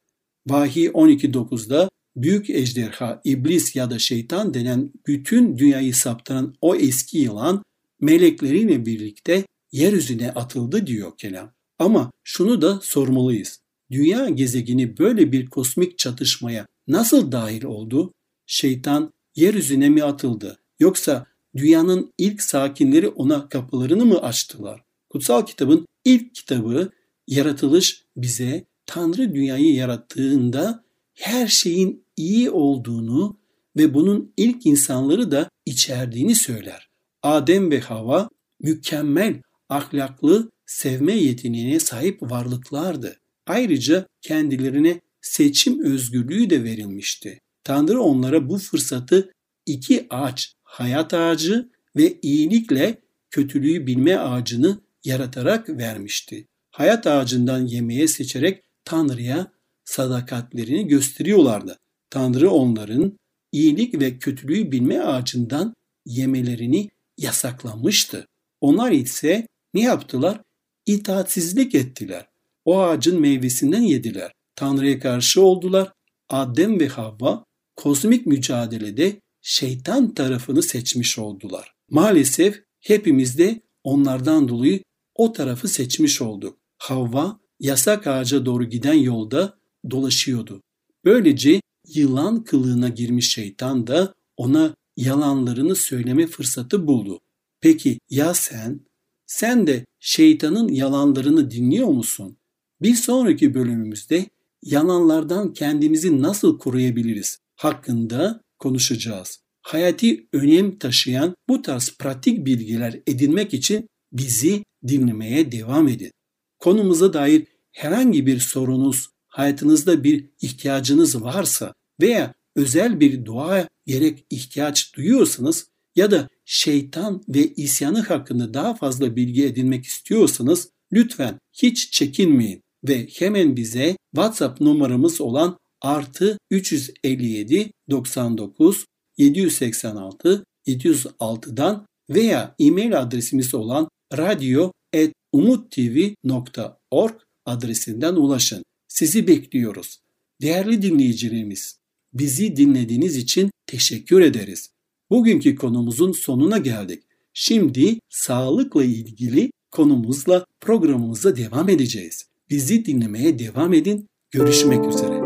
Vahiy 0.47 0.87
12.9'da 0.87 1.89
büyük 2.17 2.51
ejderha, 2.51 3.21
iblis 3.25 3.77
ya 3.77 3.91
da 3.91 3.99
şeytan 3.99 4.55
denen 4.55 4.93
bütün 5.07 5.59
dünyayı 5.59 5.95
saptıran 5.95 6.55
o 6.61 6.77
eski 6.77 7.19
yılan 7.19 7.63
melekleriyle 8.01 8.87
birlikte 8.87 9.47
yeryüzüne 9.73 10.31
atıldı 10.31 10.87
diyor 10.87 11.13
kelam. 11.19 11.53
Ama 11.79 12.11
şunu 12.25 12.63
da 12.63 12.81
sormalıyız. 12.83 13.64
Dünya 13.91 14.29
gezegeni 14.29 14.99
böyle 14.99 15.33
bir 15.33 15.47
kosmik 15.47 15.99
çatışmaya 15.99 16.67
nasıl 16.89 17.33
dahil 17.33 17.65
oldu? 17.65 18.13
Şeytan 18.47 19.13
yeryüzüne 19.37 19.89
mi 19.89 20.05
atıldı? 20.05 20.59
Yoksa 20.81 21.27
dünyanın 21.57 22.13
ilk 22.19 22.43
sakinleri 22.43 23.09
ona 23.09 23.49
kapılarını 23.49 24.05
mı 24.05 24.19
açtılar? 24.19 24.83
Kutsal 25.11 25.47
kitabın 25.47 25.87
ilk 26.05 26.35
kitabı 26.35 26.91
yaratılış 27.27 28.05
bize 28.17 28.65
Tanrı 28.87 29.35
dünyayı 29.35 29.75
yarattığında 29.75 30.85
her 31.15 31.47
şeyin 31.47 32.07
iyi 32.17 32.51
olduğunu 32.51 33.41
ve 33.77 33.95
bunun 33.95 34.33
ilk 34.37 34.67
insanları 34.67 35.31
da 35.31 35.49
içerdiğini 35.67 36.35
söyler. 36.35 36.89
Adem 37.23 37.71
ve 37.71 37.81
Hava 37.81 38.29
mükemmel, 38.61 39.43
ahlaklı, 39.69 40.51
sevme 40.67 41.13
yeteneğine 41.13 41.81
sahip 41.81 42.23
varlıklardı. 42.23 43.17
Ayrıca 43.47 44.07
kendilerine 44.23 45.01
seçim 45.21 45.85
özgürlüğü 45.85 46.51
de 46.51 46.65
verilmişti. 46.65 47.41
Tanrı 47.65 48.01
onlara 48.01 48.49
bu 48.49 48.59
fırsatı 48.59 49.33
iki 49.67 50.07
ağaç, 50.11 50.53
hayat 50.63 51.15
ağacı 51.15 51.71
ve 51.97 52.19
iyilikle 52.23 52.99
kötülüğü 53.31 53.87
bilme 53.87 54.17
ağacını 54.17 54.81
yaratarak 55.05 55.69
vermişti. 55.69 56.47
Hayat 56.71 57.07
ağacından 57.07 57.67
yemeye 57.67 58.09
seçerek 58.09 58.63
Tanrı'ya 58.85 59.53
sadakatlerini 59.85 60.87
gösteriyorlardı. 60.87 61.79
Tanrı 62.11 62.51
onların 62.51 63.19
iyilik 63.53 64.01
ve 64.01 64.19
kötülüğü 64.19 64.73
bilme 64.73 65.01
ağacından 65.01 65.75
yemelerini 66.07 66.91
yasaklamıştı. 67.19 68.27
Onlar 68.61 68.93
ise 68.93 69.49
ne 69.75 69.81
yaptılar? 69.81 70.41
İtaatsizlik 70.87 71.75
ettiler. 71.75 72.27
O 72.65 72.81
ağacın 72.81 73.21
meyvesinden 73.21 73.83
yediler. 73.83 74.33
Tanrı'ya 74.57 75.01
karşı 75.01 75.43
oldular. 75.43 75.93
Adem 76.29 76.81
ve 76.81 76.89
Havva 76.89 77.45
kozmik 77.77 78.27
mücadelede 78.27 79.21
şeytan 79.43 80.15
tarafını 80.15 80.63
seçmiş 80.63 81.19
oldular. 81.19 81.75
Maalesef 81.91 82.63
hepimiz 82.81 83.39
de 83.39 83.61
onlardan 83.85 84.49
dolayı 84.49 84.83
o 85.15 85.33
tarafı 85.33 85.69
seçmiş 85.69 86.23
olduk. 86.23 86.59
Havva 86.79 87.41
yasak 87.61 88.07
ağaca 88.07 88.47
doğru 88.47 88.65
giden 88.65 88.95
yolda 88.95 89.59
dolaşıyordu. 89.91 90.63
Böylece 91.05 91.61
yılan 91.89 92.45
kılığına 92.45 92.89
girmiş 92.89 93.33
şeytan 93.33 93.87
da 93.87 94.15
ona 94.37 94.75
yalanlarını 94.97 95.75
söyleme 95.75 96.27
fırsatı 96.27 96.87
buldu. 96.87 97.21
Peki 97.61 97.99
ya 98.11 98.35
sen? 98.35 98.81
Sen 99.27 99.67
de 99.67 99.85
şeytanın 100.01 100.69
yalanlarını 100.69 101.51
dinliyor 101.51 101.89
musun? 101.89 102.37
Bir 102.83 102.95
sonraki 102.95 103.55
bölümümüzde 103.55 104.27
yalanlardan 104.63 105.53
kendimizi 105.53 106.23
nasıl 106.23 106.59
koruyabiliriz 106.59 107.39
hakkında 107.57 108.41
konuşacağız. 108.59 109.41
Hayati 109.63 110.29
önem 110.33 110.79
taşıyan 110.79 111.35
bu 111.49 111.63
tarz 111.63 111.97
pratik 111.99 112.47
bilgiler 112.47 113.01
edinmek 113.07 113.55
için 113.55 113.89
bizi 114.13 114.65
dinlemeye 114.89 115.53
devam 115.53 115.89
edin. 115.89 116.11
Konumuza 116.59 117.13
dair 117.13 117.47
herhangi 117.73 118.27
bir 118.27 118.41
sorunuz, 118.41 119.09
hayatınızda 119.27 120.05
bir 120.05 120.31
ihtiyacınız 120.41 121.23
varsa 121.23 121.75
veya 122.01 122.35
özel 122.57 123.01
bir 123.01 123.25
dua 123.25 123.69
gerek 123.87 124.27
ihtiyaç 124.31 124.97
duyuyorsanız 124.97 125.67
ya 125.97 126.11
da 126.11 126.29
şeytan 126.45 127.23
ve 127.29 127.47
isyanı 127.55 128.01
hakkında 128.01 128.55
daha 128.55 128.75
fazla 128.75 129.17
bilgi 129.17 129.45
edinmek 129.45 129.85
istiyorsanız 129.85 130.69
lütfen 130.93 131.39
hiç 131.53 131.93
çekinmeyin 131.93 132.64
ve 132.89 133.07
hemen 133.07 133.57
bize 133.57 133.97
WhatsApp 134.15 134.61
numaramız 134.61 135.21
olan 135.21 135.59
artı 135.81 136.39
357 136.51 137.71
99 137.91 138.85
786 139.19 140.45
706'dan 140.67 141.87
veya 142.11 142.55
e-mail 142.59 143.01
adresimiz 143.01 143.55
olan 143.55 143.89
radyo.umuttv.org 144.17 147.15
adresinden 147.47 148.15
ulaşın. 148.15 148.65
Sizi 148.89 149.29
bekliyoruz. 149.29 149.99
Değerli 150.43 150.83
dinleyicilerimiz, 150.83 151.79
bizi 152.13 152.57
dinlediğiniz 152.57 153.17
için 153.17 153.51
teşekkür 153.67 154.21
ederiz. 154.21 154.71
Bugünkü 155.11 155.57
konumuzun 155.57 156.13
sonuna 156.13 156.59
geldik. 156.59 157.03
Şimdi 157.35 157.99
sağlıkla 158.09 158.85
ilgili 158.85 159.51
konumuzla 159.71 160.47
programımıza 160.61 161.37
devam 161.37 161.69
edeceğiz. 161.69 162.34
Bizi 162.55 162.85
dinlemeye 162.85 163.39
devam 163.39 163.73
edin. 163.73 164.09
Görüşmek 164.31 164.87
üzere. 164.87 165.21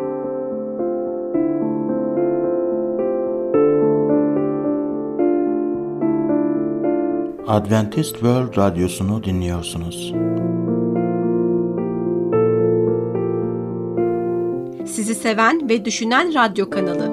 Adventist 7.46 8.12
World 8.12 8.56
Radyosu'nu 8.56 9.24
dinliyorsunuz. 9.24 10.14
Sizi 14.86 15.14
seven 15.14 15.68
ve 15.68 15.84
düşünen 15.84 16.34
radyo 16.34 16.70
kanalı. 16.70 17.10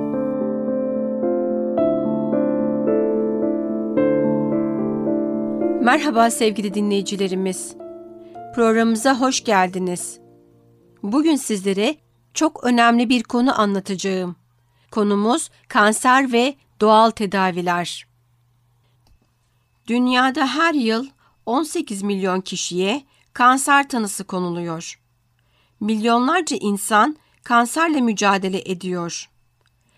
Merhaba 5.84 6.30
sevgili 6.30 6.74
dinleyicilerimiz. 6.74 7.85
Programımıza 8.56 9.20
hoş 9.20 9.44
geldiniz. 9.44 10.20
Bugün 11.04 11.36
sizlere 11.36 11.96
çok 12.34 12.63
önemli 12.63 13.10
bir 13.10 13.24
konu 13.24 13.62
anlatacağım. 13.62 14.36
Konumuz 14.91 15.50
kanser 15.68 16.32
ve 16.32 16.56
doğal 16.82 17.10
tedaviler. 17.10 18.08
Dünyada 19.88 20.48
her 20.48 20.74
yıl 20.74 21.08
18 21.46 22.04
milyon 22.04 22.41
kişiye 22.41 23.04
kanser 23.34 23.89
tanısı 23.89 24.24
konuluyor. 24.24 25.00
Milyonlarca 25.80 26.58
insan 26.62 27.18
kanserle 27.44 28.02
mücadele 28.02 28.72
ediyor. 28.72 29.30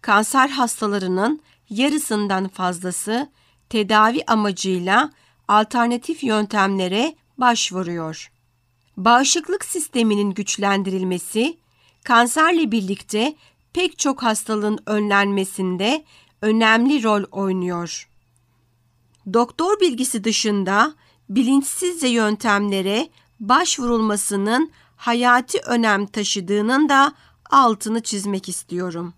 Kanser 0.02 0.50
hastalarının 0.50 1.41
yarısından 1.70 2.48
fazlası 2.48 3.30
tedavi 3.70 4.24
amacıyla 4.28 5.12
alternatif 5.48 6.24
yöntemlere 6.24 7.15
başvuruyor. 7.38 8.32
Bağışıklık 8.98 9.66
sisteminin 9.66 10.32
güçlendirilmesi, 10.32 11.58
kanserle 12.04 12.72
birlikte 12.72 13.36
pek 13.74 14.00
çok 14.00 14.24
hastalığın 14.24 14.80
önlenmesinde 14.86 16.04
önemli 16.42 17.04
rol 17.04 17.24
oynuyor. 17.32 18.10
Doktor 19.34 19.80
bilgisi 19.80 20.24
dışında 20.24 20.94
bilinçsizce 21.30 22.08
yöntemlere 22.08 23.10
başvurulmasının 23.40 24.72
hayati 24.96 25.60
önem 25.60 26.06
taşıdığının 26.06 26.90
da 26.90 27.14
altını 27.50 28.02
çizmek 28.02 28.50
istiyorum. 28.50 29.14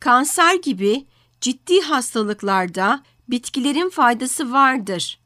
Kanser 0.00 0.54
gibi 0.54 1.06
ciddi 1.40 1.80
hastalıklarda 1.80 3.02
bitkilerin 3.28 3.90
faydası 3.90 4.52
vardır. 4.52 5.20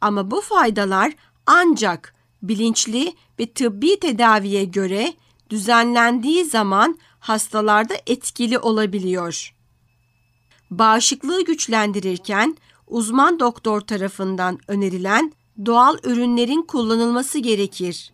Ama 0.00 0.30
bu 0.30 0.40
faydalar 0.40 1.12
ancak 1.46 2.19
bilinçli 2.42 3.14
ve 3.38 3.46
tıbbi 3.46 4.00
tedaviye 4.00 4.64
göre 4.64 5.14
düzenlendiği 5.50 6.44
zaman 6.44 6.98
hastalarda 7.18 7.94
etkili 8.06 8.58
olabiliyor. 8.58 9.54
Bağışıklığı 10.70 11.44
güçlendirirken 11.44 12.56
uzman 12.86 13.40
doktor 13.40 13.80
tarafından 13.80 14.58
önerilen 14.68 15.32
doğal 15.66 15.96
ürünlerin 16.04 16.62
kullanılması 16.62 17.38
gerekir. 17.38 18.12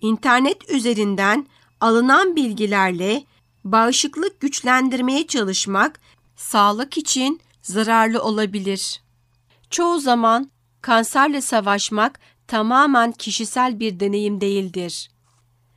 İnternet 0.00 0.70
üzerinden 0.70 1.46
alınan 1.80 2.36
bilgilerle 2.36 3.24
bağışıklık 3.64 4.40
güçlendirmeye 4.40 5.26
çalışmak 5.26 6.00
sağlık 6.36 6.98
için 6.98 7.40
zararlı 7.62 8.22
olabilir. 8.22 9.02
Çoğu 9.70 10.00
zaman 10.00 10.50
kanserle 10.80 11.40
savaşmak 11.40 12.20
tamamen 12.50 13.12
kişisel 13.12 13.80
bir 13.80 14.00
deneyim 14.00 14.40
değildir. 14.40 15.10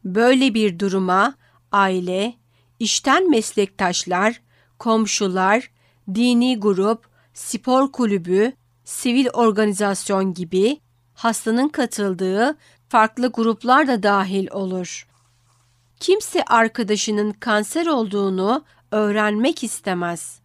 Böyle 0.05 0.53
bir 0.53 0.79
duruma 0.79 1.35
aile, 1.71 2.35
işten 2.79 3.29
meslektaşlar, 3.29 4.41
komşular, 4.79 5.71
dini 6.15 6.59
grup, 6.59 7.05
spor 7.33 7.91
kulübü, 7.91 8.53
sivil 8.83 9.27
organizasyon 9.33 10.33
gibi 10.33 10.79
hastanın 11.13 11.69
katıldığı 11.69 12.57
farklı 12.89 13.27
gruplar 13.27 13.87
da 13.87 14.03
dahil 14.03 14.47
olur. 14.51 15.07
Kimse 15.99 16.43
arkadaşının 16.43 17.31
kanser 17.31 17.85
olduğunu 17.85 18.63
öğrenmek 18.91 19.63
istemez. 19.63 20.39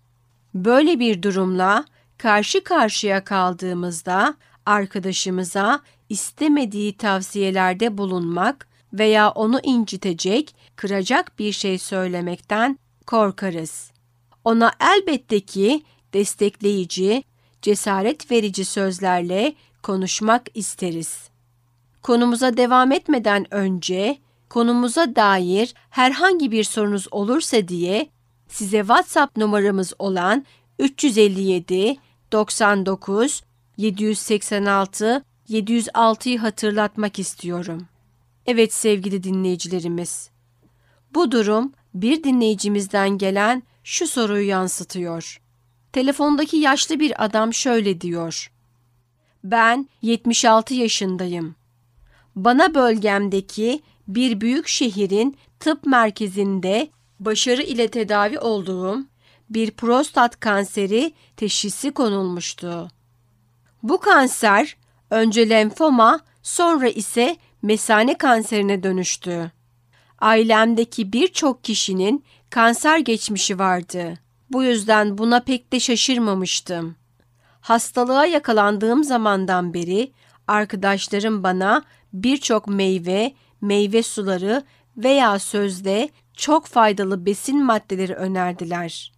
Böyle 0.54 0.98
bir 0.98 1.22
durumla 1.22 1.84
karşı 2.18 2.64
karşıya 2.64 3.24
kaldığımızda 3.24 4.34
arkadaşımıza 4.66 5.80
istemediği 6.08 6.96
tavsiyelerde 6.96 7.98
bulunmak 7.98 8.68
veya 8.92 9.30
onu 9.30 9.60
incitecek, 9.62 10.54
kıracak 10.76 11.38
bir 11.38 11.52
şey 11.52 11.78
söylemekten 11.78 12.78
korkarız. 13.06 13.90
Ona 14.44 14.72
elbette 14.80 15.40
ki 15.40 15.82
destekleyici, 16.12 17.22
cesaret 17.62 18.30
verici 18.30 18.64
sözlerle 18.64 19.54
konuşmak 19.82 20.46
isteriz. 20.54 21.28
Konumuza 22.02 22.56
devam 22.56 22.92
etmeden 22.92 23.54
önce 23.54 24.18
konumuza 24.48 25.16
dair 25.16 25.74
herhangi 25.90 26.50
bir 26.50 26.64
sorunuz 26.64 27.06
olursa 27.10 27.68
diye 27.68 28.08
size 28.48 28.78
WhatsApp 28.78 29.36
numaramız 29.36 29.94
olan 29.98 30.46
357 30.78 31.96
99 32.32 33.42
786 33.76 35.24
706'yı 35.48 36.38
hatırlatmak 36.38 37.18
istiyorum. 37.18 37.86
Evet 38.46 38.74
sevgili 38.74 39.22
dinleyicilerimiz. 39.22 40.30
Bu 41.14 41.32
durum 41.32 41.72
bir 41.94 42.24
dinleyicimizden 42.24 43.18
gelen 43.18 43.62
şu 43.84 44.06
soruyu 44.06 44.48
yansıtıyor. 44.48 45.40
Telefondaki 45.92 46.56
yaşlı 46.56 47.00
bir 47.00 47.24
adam 47.24 47.54
şöyle 47.54 48.00
diyor. 48.00 48.52
Ben 49.44 49.88
76 50.02 50.74
yaşındayım. 50.74 51.54
Bana 52.36 52.74
bölgemdeki 52.74 53.82
bir 54.08 54.40
büyük 54.40 54.68
şehrin 54.68 55.36
tıp 55.60 55.86
merkezinde 55.86 56.88
başarı 57.20 57.62
ile 57.62 57.88
tedavi 57.88 58.38
olduğum 58.38 59.06
bir 59.50 59.70
prostat 59.70 60.40
kanseri 60.40 61.12
teşhisi 61.36 61.90
konulmuştu. 61.90 62.90
Bu 63.82 64.00
kanser 64.00 64.76
önce 65.10 65.48
lenfoma 65.48 66.20
sonra 66.42 66.88
ise 66.88 67.36
mesane 67.62 68.18
kanserine 68.18 68.82
dönüştü. 68.82 69.52
Ailemdeki 70.18 71.12
birçok 71.12 71.64
kişinin 71.64 72.24
kanser 72.50 72.98
geçmişi 72.98 73.58
vardı. 73.58 74.18
Bu 74.50 74.64
yüzden 74.64 75.18
buna 75.18 75.40
pek 75.40 75.72
de 75.72 75.80
şaşırmamıştım. 75.80 76.96
Hastalığa 77.60 78.26
yakalandığım 78.26 79.04
zamandan 79.04 79.74
beri 79.74 80.12
arkadaşlarım 80.46 81.42
bana 81.42 81.82
birçok 82.12 82.66
meyve, 82.68 83.34
meyve 83.60 84.02
suları 84.02 84.62
veya 84.96 85.38
sözde 85.38 86.08
çok 86.34 86.66
faydalı 86.66 87.26
besin 87.26 87.64
maddeleri 87.64 88.14
önerdiler. 88.14 89.12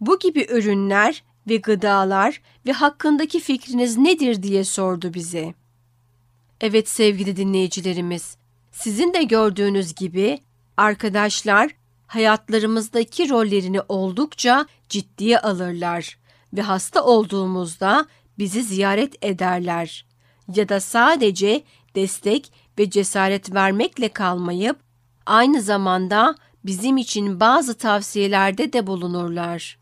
Bu 0.00 0.18
gibi 0.18 0.46
ürünler 0.50 1.22
ve 1.48 1.56
gıdalar 1.56 2.40
ve 2.66 2.72
hakkındaki 2.72 3.40
fikriniz 3.40 3.96
nedir 3.96 4.42
diye 4.42 4.64
sordu 4.64 5.14
bize. 5.14 5.54
Evet 6.60 6.88
sevgili 6.88 7.36
dinleyicilerimiz, 7.36 8.36
sizin 8.72 9.14
de 9.14 9.22
gördüğünüz 9.22 9.94
gibi 9.94 10.38
arkadaşlar 10.76 11.70
hayatlarımızdaki 12.06 13.28
rollerini 13.28 13.80
oldukça 13.88 14.66
ciddiye 14.88 15.38
alırlar 15.38 16.18
ve 16.52 16.62
hasta 16.62 17.04
olduğumuzda 17.04 18.06
bizi 18.38 18.62
ziyaret 18.62 19.24
ederler 19.24 20.06
ya 20.54 20.68
da 20.68 20.80
sadece 20.80 21.62
destek 21.94 22.52
ve 22.78 22.90
cesaret 22.90 23.54
vermekle 23.54 24.08
kalmayıp 24.08 24.76
aynı 25.26 25.62
zamanda 25.62 26.34
bizim 26.64 26.96
için 26.96 27.40
bazı 27.40 27.74
tavsiyelerde 27.74 28.72
de 28.72 28.86
bulunurlar. 28.86 29.78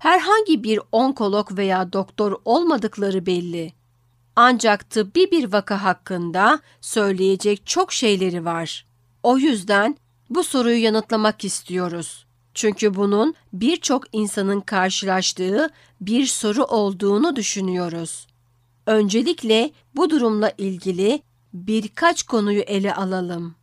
Herhangi 0.00 0.64
bir 0.64 0.80
onkolog 0.92 1.58
veya 1.58 1.92
doktor 1.92 2.36
olmadıkları 2.44 3.26
belli. 3.26 3.72
Ancak 4.36 4.90
tıbbi 4.90 5.30
bir 5.30 5.52
vaka 5.52 5.82
hakkında 5.84 6.60
söyleyecek 6.80 7.66
çok 7.66 7.92
şeyleri 7.92 8.44
var. 8.44 8.86
O 9.22 9.38
yüzden 9.38 9.96
bu 10.30 10.44
soruyu 10.44 10.82
yanıtlamak 10.82 11.44
istiyoruz. 11.44 12.26
Çünkü 12.54 12.94
bunun 12.94 13.34
birçok 13.52 14.04
insanın 14.12 14.60
karşılaştığı 14.60 15.70
bir 16.00 16.26
soru 16.26 16.64
olduğunu 16.64 17.36
düşünüyoruz. 17.36 18.26
Öncelikle 18.86 19.70
bu 19.96 20.10
durumla 20.10 20.52
ilgili 20.58 21.22
birkaç 21.52 22.22
konuyu 22.22 22.60
ele 22.60 22.94
alalım. 22.94 23.54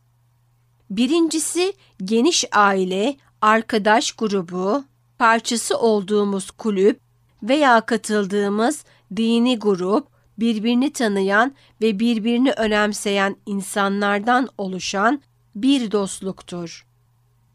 Birincisi 0.89 1.73
geniş 2.03 2.45
aile, 2.51 3.17
arkadaş 3.41 4.11
grubu, 4.11 4.83
parçası 5.19 5.79
olduğumuz 5.79 6.51
kulüp 6.51 6.99
veya 7.43 7.81
katıldığımız 7.81 8.85
dini 9.15 9.59
grup, 9.59 10.07
birbirini 10.39 10.93
tanıyan 10.93 11.55
ve 11.81 11.99
birbirini 11.99 12.51
önemseyen 12.51 13.35
insanlardan 13.45 14.49
oluşan 14.57 15.21
bir 15.55 15.91
dostluktur. 15.91 16.87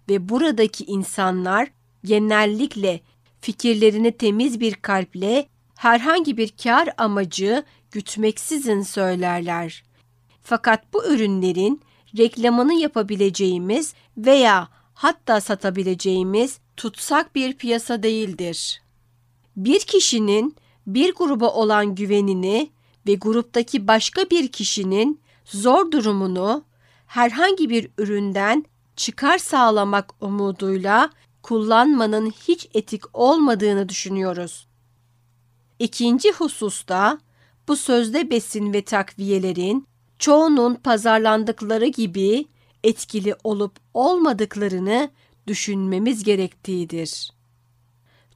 Ve 0.08 0.28
buradaki 0.28 0.84
insanlar 0.84 1.70
genellikle 2.04 3.00
fikirlerini 3.40 4.12
temiz 4.12 4.60
bir 4.60 4.74
kalple 4.74 5.48
herhangi 5.76 6.36
bir 6.36 6.54
kar 6.62 6.88
amacı 6.98 7.64
gütmeksizin 7.90 8.82
söylerler. 8.82 9.84
Fakat 10.42 10.92
bu 10.92 11.04
ürünlerin 11.04 11.80
reklamını 12.18 12.74
yapabileceğimiz 12.74 13.94
veya 14.16 14.68
hatta 14.94 15.40
satabileceğimiz 15.40 16.58
tutsak 16.76 17.34
bir 17.34 17.52
piyasa 17.52 18.02
değildir. 18.02 18.82
Bir 19.56 19.80
kişinin 19.80 20.56
bir 20.86 21.14
gruba 21.14 21.48
olan 21.48 21.94
güvenini 21.94 22.70
ve 23.06 23.14
gruptaki 23.14 23.88
başka 23.88 24.30
bir 24.30 24.48
kişinin 24.48 25.20
zor 25.44 25.90
durumunu 25.90 26.64
herhangi 27.06 27.70
bir 27.70 27.90
üründen 27.98 28.64
çıkar 28.96 29.38
sağlamak 29.38 30.14
umuduyla 30.20 31.10
kullanmanın 31.42 32.30
hiç 32.30 32.68
etik 32.74 33.02
olmadığını 33.12 33.88
düşünüyoruz. 33.88 34.68
İkinci 35.78 36.32
hususta 36.32 37.18
bu 37.68 37.76
sözde 37.76 38.30
besin 38.30 38.72
ve 38.72 38.82
takviyelerin 38.82 39.86
çoğunun 40.18 40.74
pazarlandıkları 40.74 41.86
gibi 41.86 42.46
etkili 42.84 43.34
olup 43.44 43.76
olmadıklarını 43.94 45.10
düşünmemiz 45.46 46.24
gerektiğidir. 46.24 47.32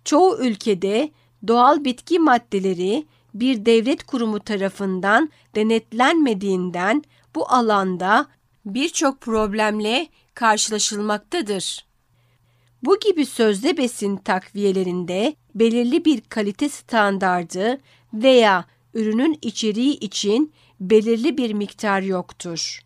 Çoğu 0.05 0.39
ülkede 0.39 1.11
doğal 1.49 1.85
bitki 1.85 2.19
maddeleri 2.19 3.07
bir 3.35 3.67
devlet 3.67 4.03
kurumu 4.03 4.41
tarafından 4.41 5.31
denetlenmediğinden 5.55 7.05
bu 7.35 7.53
alanda 7.53 8.27
birçok 8.67 9.21
problemle 9.21 10.09
karşılaşılmaktadır. 10.35 11.87
Bu 12.83 12.99
gibi 13.01 13.27
sözde 13.27 13.77
besin 13.77 14.17
takviyelerinde 14.17 15.37
belirli 15.55 16.05
bir 16.05 16.21
kalite 16.21 16.69
standardı 16.69 17.81
veya 18.15 18.65
ürünün 18.95 19.39
içeriği 19.43 19.99
için 19.99 20.53
belirli 20.81 21.39
bir 21.39 21.53
miktar 21.53 22.03
yoktur. 22.03 22.81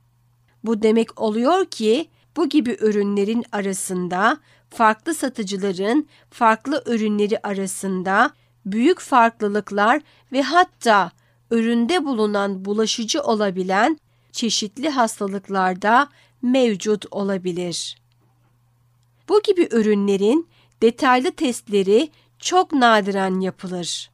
Bu 0.65 0.83
demek 0.83 1.21
oluyor 1.21 1.67
ki 1.67 2.09
bu 2.37 2.49
gibi 2.49 2.77
ürünlerin 2.81 3.45
arasında 3.53 4.39
farklı 4.71 5.15
satıcıların 5.15 6.09
farklı 6.31 6.83
ürünleri 6.87 7.39
arasında 7.43 8.31
büyük 8.67 9.01
farklılıklar 9.01 10.03
ve 10.33 10.43
hatta 10.43 11.13
üründe 11.51 12.05
bulunan 12.05 12.65
bulaşıcı 12.65 13.23
olabilen 13.23 13.99
çeşitli 14.33 14.89
hastalıklarda 14.89 16.09
mevcut 16.43 17.07
olabilir. 17.11 17.97
Bu 19.29 19.43
gibi 19.43 19.69
ürünlerin 19.71 20.49
detaylı 20.83 21.31
testleri 21.31 22.11
çok 22.39 22.73
nadiren 22.73 23.41
yapılır. 23.41 24.11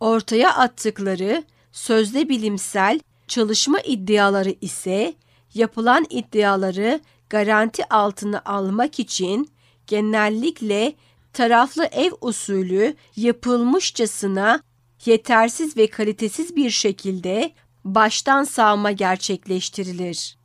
Ortaya 0.00 0.54
attıkları 0.54 1.44
sözde 1.72 2.28
bilimsel 2.28 3.00
çalışma 3.28 3.80
iddiaları 3.80 4.54
ise 4.60 5.14
yapılan 5.54 6.06
iddiaları 6.10 7.00
garanti 7.30 7.88
altına 7.88 8.42
almak 8.44 9.00
için 9.00 9.50
genellikle 9.86 10.94
taraflı 11.32 11.84
ev 11.84 12.10
usulü 12.20 12.94
yapılmışçasına 13.16 14.60
yetersiz 15.04 15.76
ve 15.76 15.86
kalitesiz 15.86 16.56
bir 16.56 16.70
şekilde 16.70 17.52
baştan 17.84 18.44
sağma 18.44 18.92
gerçekleştirilir. 18.92 20.36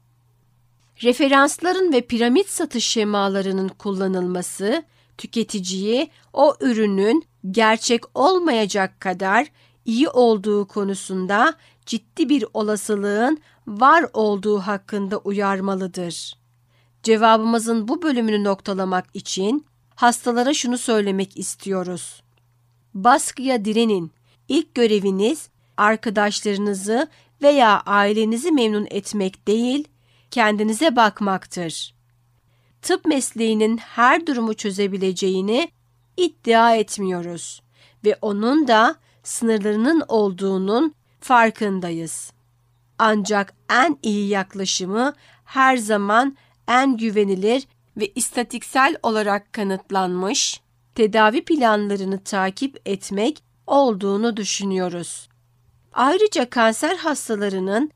Referansların 1.04 1.94
ve 1.94 2.02
piramit 2.02 2.50
satış 2.50 2.86
şemalarının 2.86 3.68
kullanılması 3.68 4.84
tüketiciyi 5.18 6.10
o 6.34 6.56
ürünün 6.62 7.24
gerçek 7.52 8.18
olmayacak 8.18 9.00
kadar 9.00 9.48
iyi 9.86 10.10
olduğu 10.10 10.68
konusunda 10.68 11.54
ciddi 11.86 12.30
bir 12.30 12.46
olasılığın 12.54 13.40
var 13.68 14.06
olduğu 14.14 14.60
hakkında 14.60 15.18
uyarmalıdır. 15.18 16.39
Cevabımızın 17.04 17.88
bu 17.88 18.02
bölümünü 18.02 18.44
noktalamak 18.44 19.06
için 19.14 19.66
hastalara 19.96 20.54
şunu 20.54 20.78
söylemek 20.78 21.38
istiyoruz. 21.38 22.24
Baskıya 22.94 23.66
direnin. 23.66 24.12
İlk 24.48 24.76
göreviniz 24.76 25.50
arkadaşlarınızı 25.78 27.08
veya 27.42 27.82
ailenizi 27.86 28.52
memnun 28.52 28.88
etmek 28.90 29.48
değil, 29.48 29.88
kendinize 30.32 30.96
bakmaktır. 30.96 31.94
Tıp 32.82 33.06
mesleğinin 33.06 33.78
her 33.78 34.28
durumu 34.28 34.54
çözebileceğini 34.54 35.72
iddia 36.18 36.76
etmiyoruz 36.76 37.62
ve 38.06 38.18
onun 38.22 38.68
da 38.68 38.96
sınırlarının 39.24 40.04
olduğunun 40.08 40.94
farkındayız. 41.20 42.34
Ancak 43.00 43.54
en 43.70 43.98
iyi 44.04 44.28
yaklaşımı 44.28 45.14
her 45.46 45.78
zaman 45.78 46.38
en 46.70 46.98
güvenilir 46.98 47.68
ve 47.98 48.08
istatiksel 48.16 48.96
olarak 49.04 49.54
kanıtlanmış 49.54 50.62
tedavi 50.96 51.46
planlarını 51.46 52.24
takip 52.24 52.82
etmek 52.86 53.44
olduğunu 53.68 54.38
düşünüyoruz. 54.38 55.30
Ayrıca 55.94 56.50
kanser 56.50 56.96
hastalarının 56.96 57.92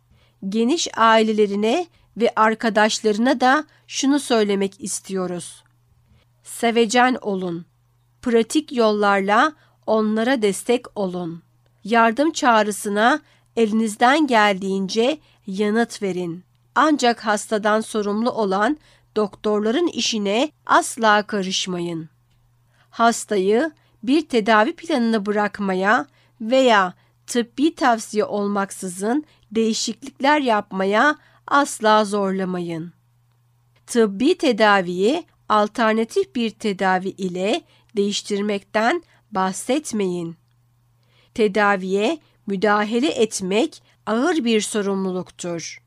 geniş 0.50 0.88
ailelerine 0.98 1.88
ve 2.18 2.34
arkadaşlarına 2.36 3.40
da 3.40 3.66
şunu 3.88 4.20
söylemek 4.20 4.82
istiyoruz. 4.82 5.64
Sevecen 6.44 7.18
olun. 7.22 7.66
Pratik 8.22 8.72
yollarla 8.72 9.54
onlara 9.88 10.42
destek 10.42 10.98
olun. 11.00 11.44
Yardım 11.84 12.32
çağrısına 12.32 13.20
elinizden 13.56 14.28
geldiğince 14.28 15.18
yanıt 15.48 16.02
verin. 16.02 16.44
Ancak 16.76 17.26
hastadan 17.26 17.82
sorumlu 17.82 18.32
olan 18.32 18.78
doktorların 19.16 19.88
işine 19.88 20.52
asla 20.66 21.28
karışmayın. 21.28 22.10
Hastayı 22.90 23.72
bir 24.04 24.28
tedavi 24.28 24.76
planını 24.76 25.26
bırakmaya 25.26 26.06
veya 26.42 26.94
tıbbi 27.28 27.76
tavsiye 27.76 28.26
olmaksızın 28.26 29.26
değişiklikler 29.52 30.40
yapmaya 30.40 31.16
asla 31.48 32.06
zorlamayın. 32.06 32.94
Tıbbi 33.88 34.38
tedaviyi 34.38 35.24
alternatif 35.50 36.36
bir 36.36 36.50
tedavi 36.50 37.10
ile 37.10 37.62
değiştirmekten 37.96 39.04
bahsetmeyin. 39.32 40.38
Tedaviye 41.34 42.18
müdahale 42.48 43.08
etmek 43.08 43.84
ağır 44.06 44.44
bir 44.46 44.62
sorumluluktur. 44.62 45.83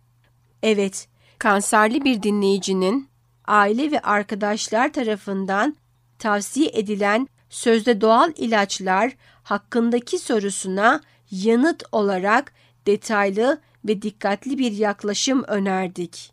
Evet, 0.63 1.09
kanserli 1.39 2.05
bir 2.05 2.23
dinleyicinin 2.23 3.09
aile 3.47 3.91
ve 3.91 4.01
arkadaşlar 4.01 4.93
tarafından 4.93 5.77
tavsiye 6.19 6.71
edilen 6.73 7.29
sözde 7.51 8.01
doğal 8.01 8.33
ilaçlar 8.37 9.13
hakkındaki 9.43 10.19
sorusuna 10.19 11.01
yanıt 11.31 11.83
olarak 11.93 12.53
detaylı 12.87 13.61
ve 13.85 14.03
dikkatli 14.03 14.59
bir 14.59 14.73
yaklaşım 14.73 15.45
önerdik. 15.45 16.33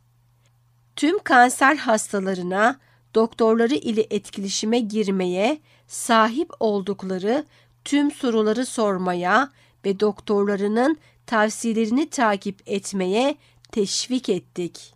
Tüm 0.96 1.20
kanser 1.20 1.76
hastalarına 1.76 2.80
doktorları 3.16 3.76
ile 3.76 4.08
etkileşime 4.10 4.80
girmeye, 4.80 5.60
sahip 5.88 6.52
oldukları 6.60 7.46
tüm 7.86 8.12
soruları 8.12 8.66
sormaya 8.66 9.50
ve 9.86 10.00
doktorlarının 10.00 10.98
tavsiyelerini 11.26 12.10
takip 12.10 12.62
etmeye 12.66 13.36
teşvik 13.74 14.30
ettik. 14.30 14.94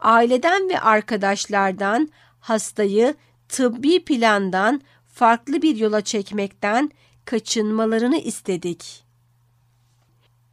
Aileden 0.00 0.68
ve 0.68 0.80
arkadaşlardan 0.80 2.08
hastayı 2.40 3.14
tıbbi 3.48 4.04
plandan 4.04 4.80
farklı 5.08 5.62
bir 5.62 5.76
yola 5.76 6.00
çekmekten 6.00 6.90
kaçınmalarını 7.24 8.18
istedik. 8.18 9.04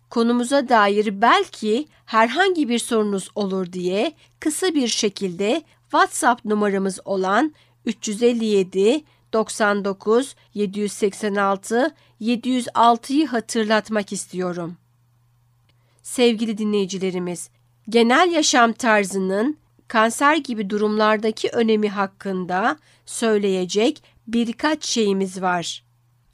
Konumuza 0.10 0.70
dair 0.70 1.22
belki 1.22 1.88
herhangi 2.06 2.70
bir 2.70 2.80
sorunuz 2.80 3.30
olur 3.36 3.74
diye 3.74 4.14
kısa 4.40 4.76
bir 4.76 4.88
şekilde 4.88 5.62
WhatsApp 5.82 6.46
numaramız 6.46 7.00
olan 7.06 7.54
357 7.86 9.04
99 9.34 10.36
786 10.54 11.96
706'yı 12.22 13.28
hatırlatmak 13.28 14.14
istiyorum. 14.14 14.78
Sevgili 16.08 16.58
dinleyicilerimiz, 16.58 17.50
genel 17.90 18.32
yaşam 18.32 18.74
tarzının 18.74 19.58
kanser 19.88 20.36
gibi 20.36 20.70
durumlardaki 20.70 21.50
önemi 21.50 21.90
hakkında 21.90 22.78
söyleyecek 23.06 24.04
birkaç 24.28 24.86
şeyimiz 24.86 25.42
var. 25.42 25.84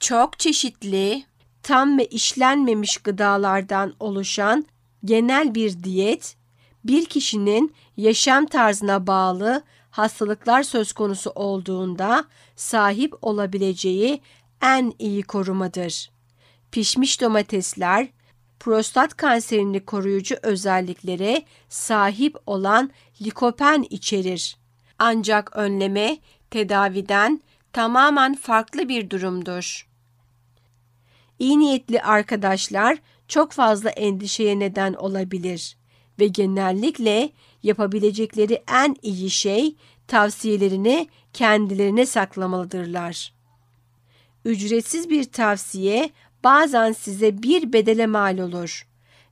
Çok 0.00 0.38
çeşitli, 0.38 1.24
tam 1.62 1.98
ve 1.98 2.06
işlenmemiş 2.06 2.96
gıdalardan 2.96 3.94
oluşan 4.00 4.66
genel 5.04 5.54
bir 5.54 5.82
diyet, 5.82 6.36
bir 6.84 7.04
kişinin 7.04 7.74
yaşam 7.96 8.46
tarzına 8.46 9.06
bağlı 9.06 9.62
hastalıklar 9.90 10.62
söz 10.62 10.92
konusu 10.92 11.30
olduğunda 11.30 12.24
sahip 12.56 13.14
olabileceği 13.22 14.20
en 14.62 14.92
iyi 14.98 15.22
korumadır. 15.22 16.10
Pişmiş 16.72 17.20
domatesler, 17.20 18.08
prostat 18.60 19.16
kanserini 19.16 19.84
koruyucu 19.84 20.36
özelliklere 20.42 21.42
sahip 21.68 22.36
olan 22.46 22.90
likopen 23.22 23.86
içerir. 23.90 24.56
Ancak 24.98 25.56
önleme 25.56 26.18
tedaviden 26.50 27.42
tamamen 27.72 28.34
farklı 28.34 28.88
bir 28.88 29.10
durumdur. 29.10 29.88
İyi 31.38 31.58
niyetli 31.58 32.02
arkadaşlar 32.02 32.98
çok 33.28 33.52
fazla 33.52 33.90
endişeye 33.90 34.58
neden 34.58 34.94
olabilir 34.94 35.76
ve 36.18 36.26
genellikle 36.26 37.30
yapabilecekleri 37.62 38.62
en 38.72 38.96
iyi 39.02 39.30
şey 39.30 39.76
tavsiyelerini 40.08 41.08
kendilerine 41.32 42.06
saklamalıdırlar. 42.06 43.34
Ücretsiz 44.44 45.10
bir 45.10 45.24
tavsiye 45.24 46.10
bazen 46.44 46.92
size 46.92 47.42
bir 47.42 47.72
bedele 47.72 48.06
mal 48.06 48.38
olur 48.38 48.86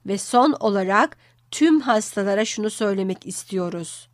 ve 0.07 0.19
son 0.19 0.53
olarak 0.61 1.17
tüm 1.51 1.81
hastalara 1.81 2.45
şunu 2.45 2.71
söylemek 2.71 3.27
istiyoruz. 3.27 4.09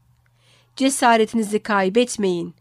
Cesaretinizi 0.77 1.59
kaybetmeyin. 1.59 2.55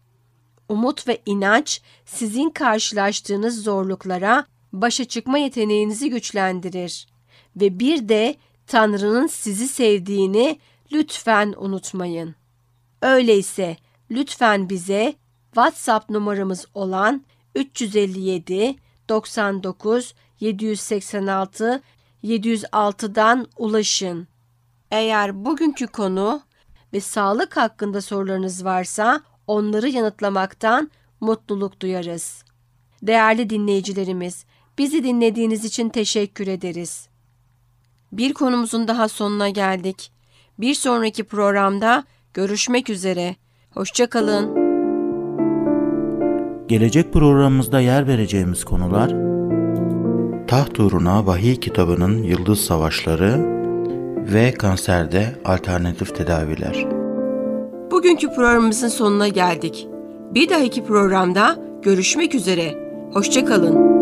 Umut 0.68 1.08
ve 1.08 1.22
inanç 1.26 1.80
sizin 2.04 2.50
karşılaştığınız 2.50 3.62
zorluklara 3.62 4.46
başa 4.72 5.04
çıkma 5.04 5.38
yeteneğinizi 5.38 6.10
güçlendirir 6.10 7.06
ve 7.56 7.78
bir 7.78 8.08
de 8.08 8.36
Tanrı'nın 8.66 9.26
sizi 9.26 9.68
sevdiğini 9.68 10.58
lütfen 10.92 11.54
unutmayın. 11.56 12.34
Öyleyse 13.02 13.76
lütfen 14.10 14.68
bize 14.68 15.14
WhatsApp 15.54 16.10
numaramız 16.10 16.66
olan 16.74 17.24
357 17.54 18.76
99 19.08 20.14
786 20.40 21.82
706'dan 22.24 23.46
ulaşın. 23.56 24.28
Eğer 24.90 25.44
bugünkü 25.44 25.86
konu 25.86 26.42
ve 26.92 27.00
sağlık 27.00 27.56
hakkında 27.56 28.00
sorularınız 28.00 28.64
varsa 28.64 29.20
onları 29.46 29.88
yanıtlamaktan 29.88 30.90
mutluluk 31.20 31.80
duyarız. 31.80 32.44
Değerli 33.02 33.50
dinleyicilerimiz, 33.50 34.44
bizi 34.78 35.04
dinlediğiniz 35.04 35.64
için 35.64 35.88
teşekkür 35.88 36.46
ederiz. 36.46 37.08
Bir 38.12 38.34
konumuzun 38.34 38.88
daha 38.88 39.08
sonuna 39.08 39.48
geldik. 39.48 40.12
Bir 40.58 40.74
sonraki 40.74 41.24
programda 41.24 42.04
görüşmek 42.34 42.90
üzere. 42.90 43.36
Hoşçakalın. 43.70 44.68
Gelecek 46.68 47.12
programımızda 47.12 47.80
yer 47.80 48.06
vereceğimiz 48.06 48.64
konular 48.64 49.27
Taht 50.48 50.80
Uğruna 50.80 51.26
Vahiy 51.26 51.56
kitabının 51.56 52.22
Yıldız 52.22 52.60
Savaşları 52.60 53.46
ve 54.32 54.52
kanserde 54.52 55.26
alternatif 55.44 56.16
tedaviler. 56.16 56.86
Bugünkü 57.90 58.34
programımızın 58.34 58.88
sonuna 58.88 59.28
geldik. 59.28 59.88
Bir 60.34 60.48
dahaki 60.48 60.84
programda 60.84 61.56
görüşmek 61.82 62.34
üzere. 62.34 62.74
Hoşçakalın. 63.12 63.97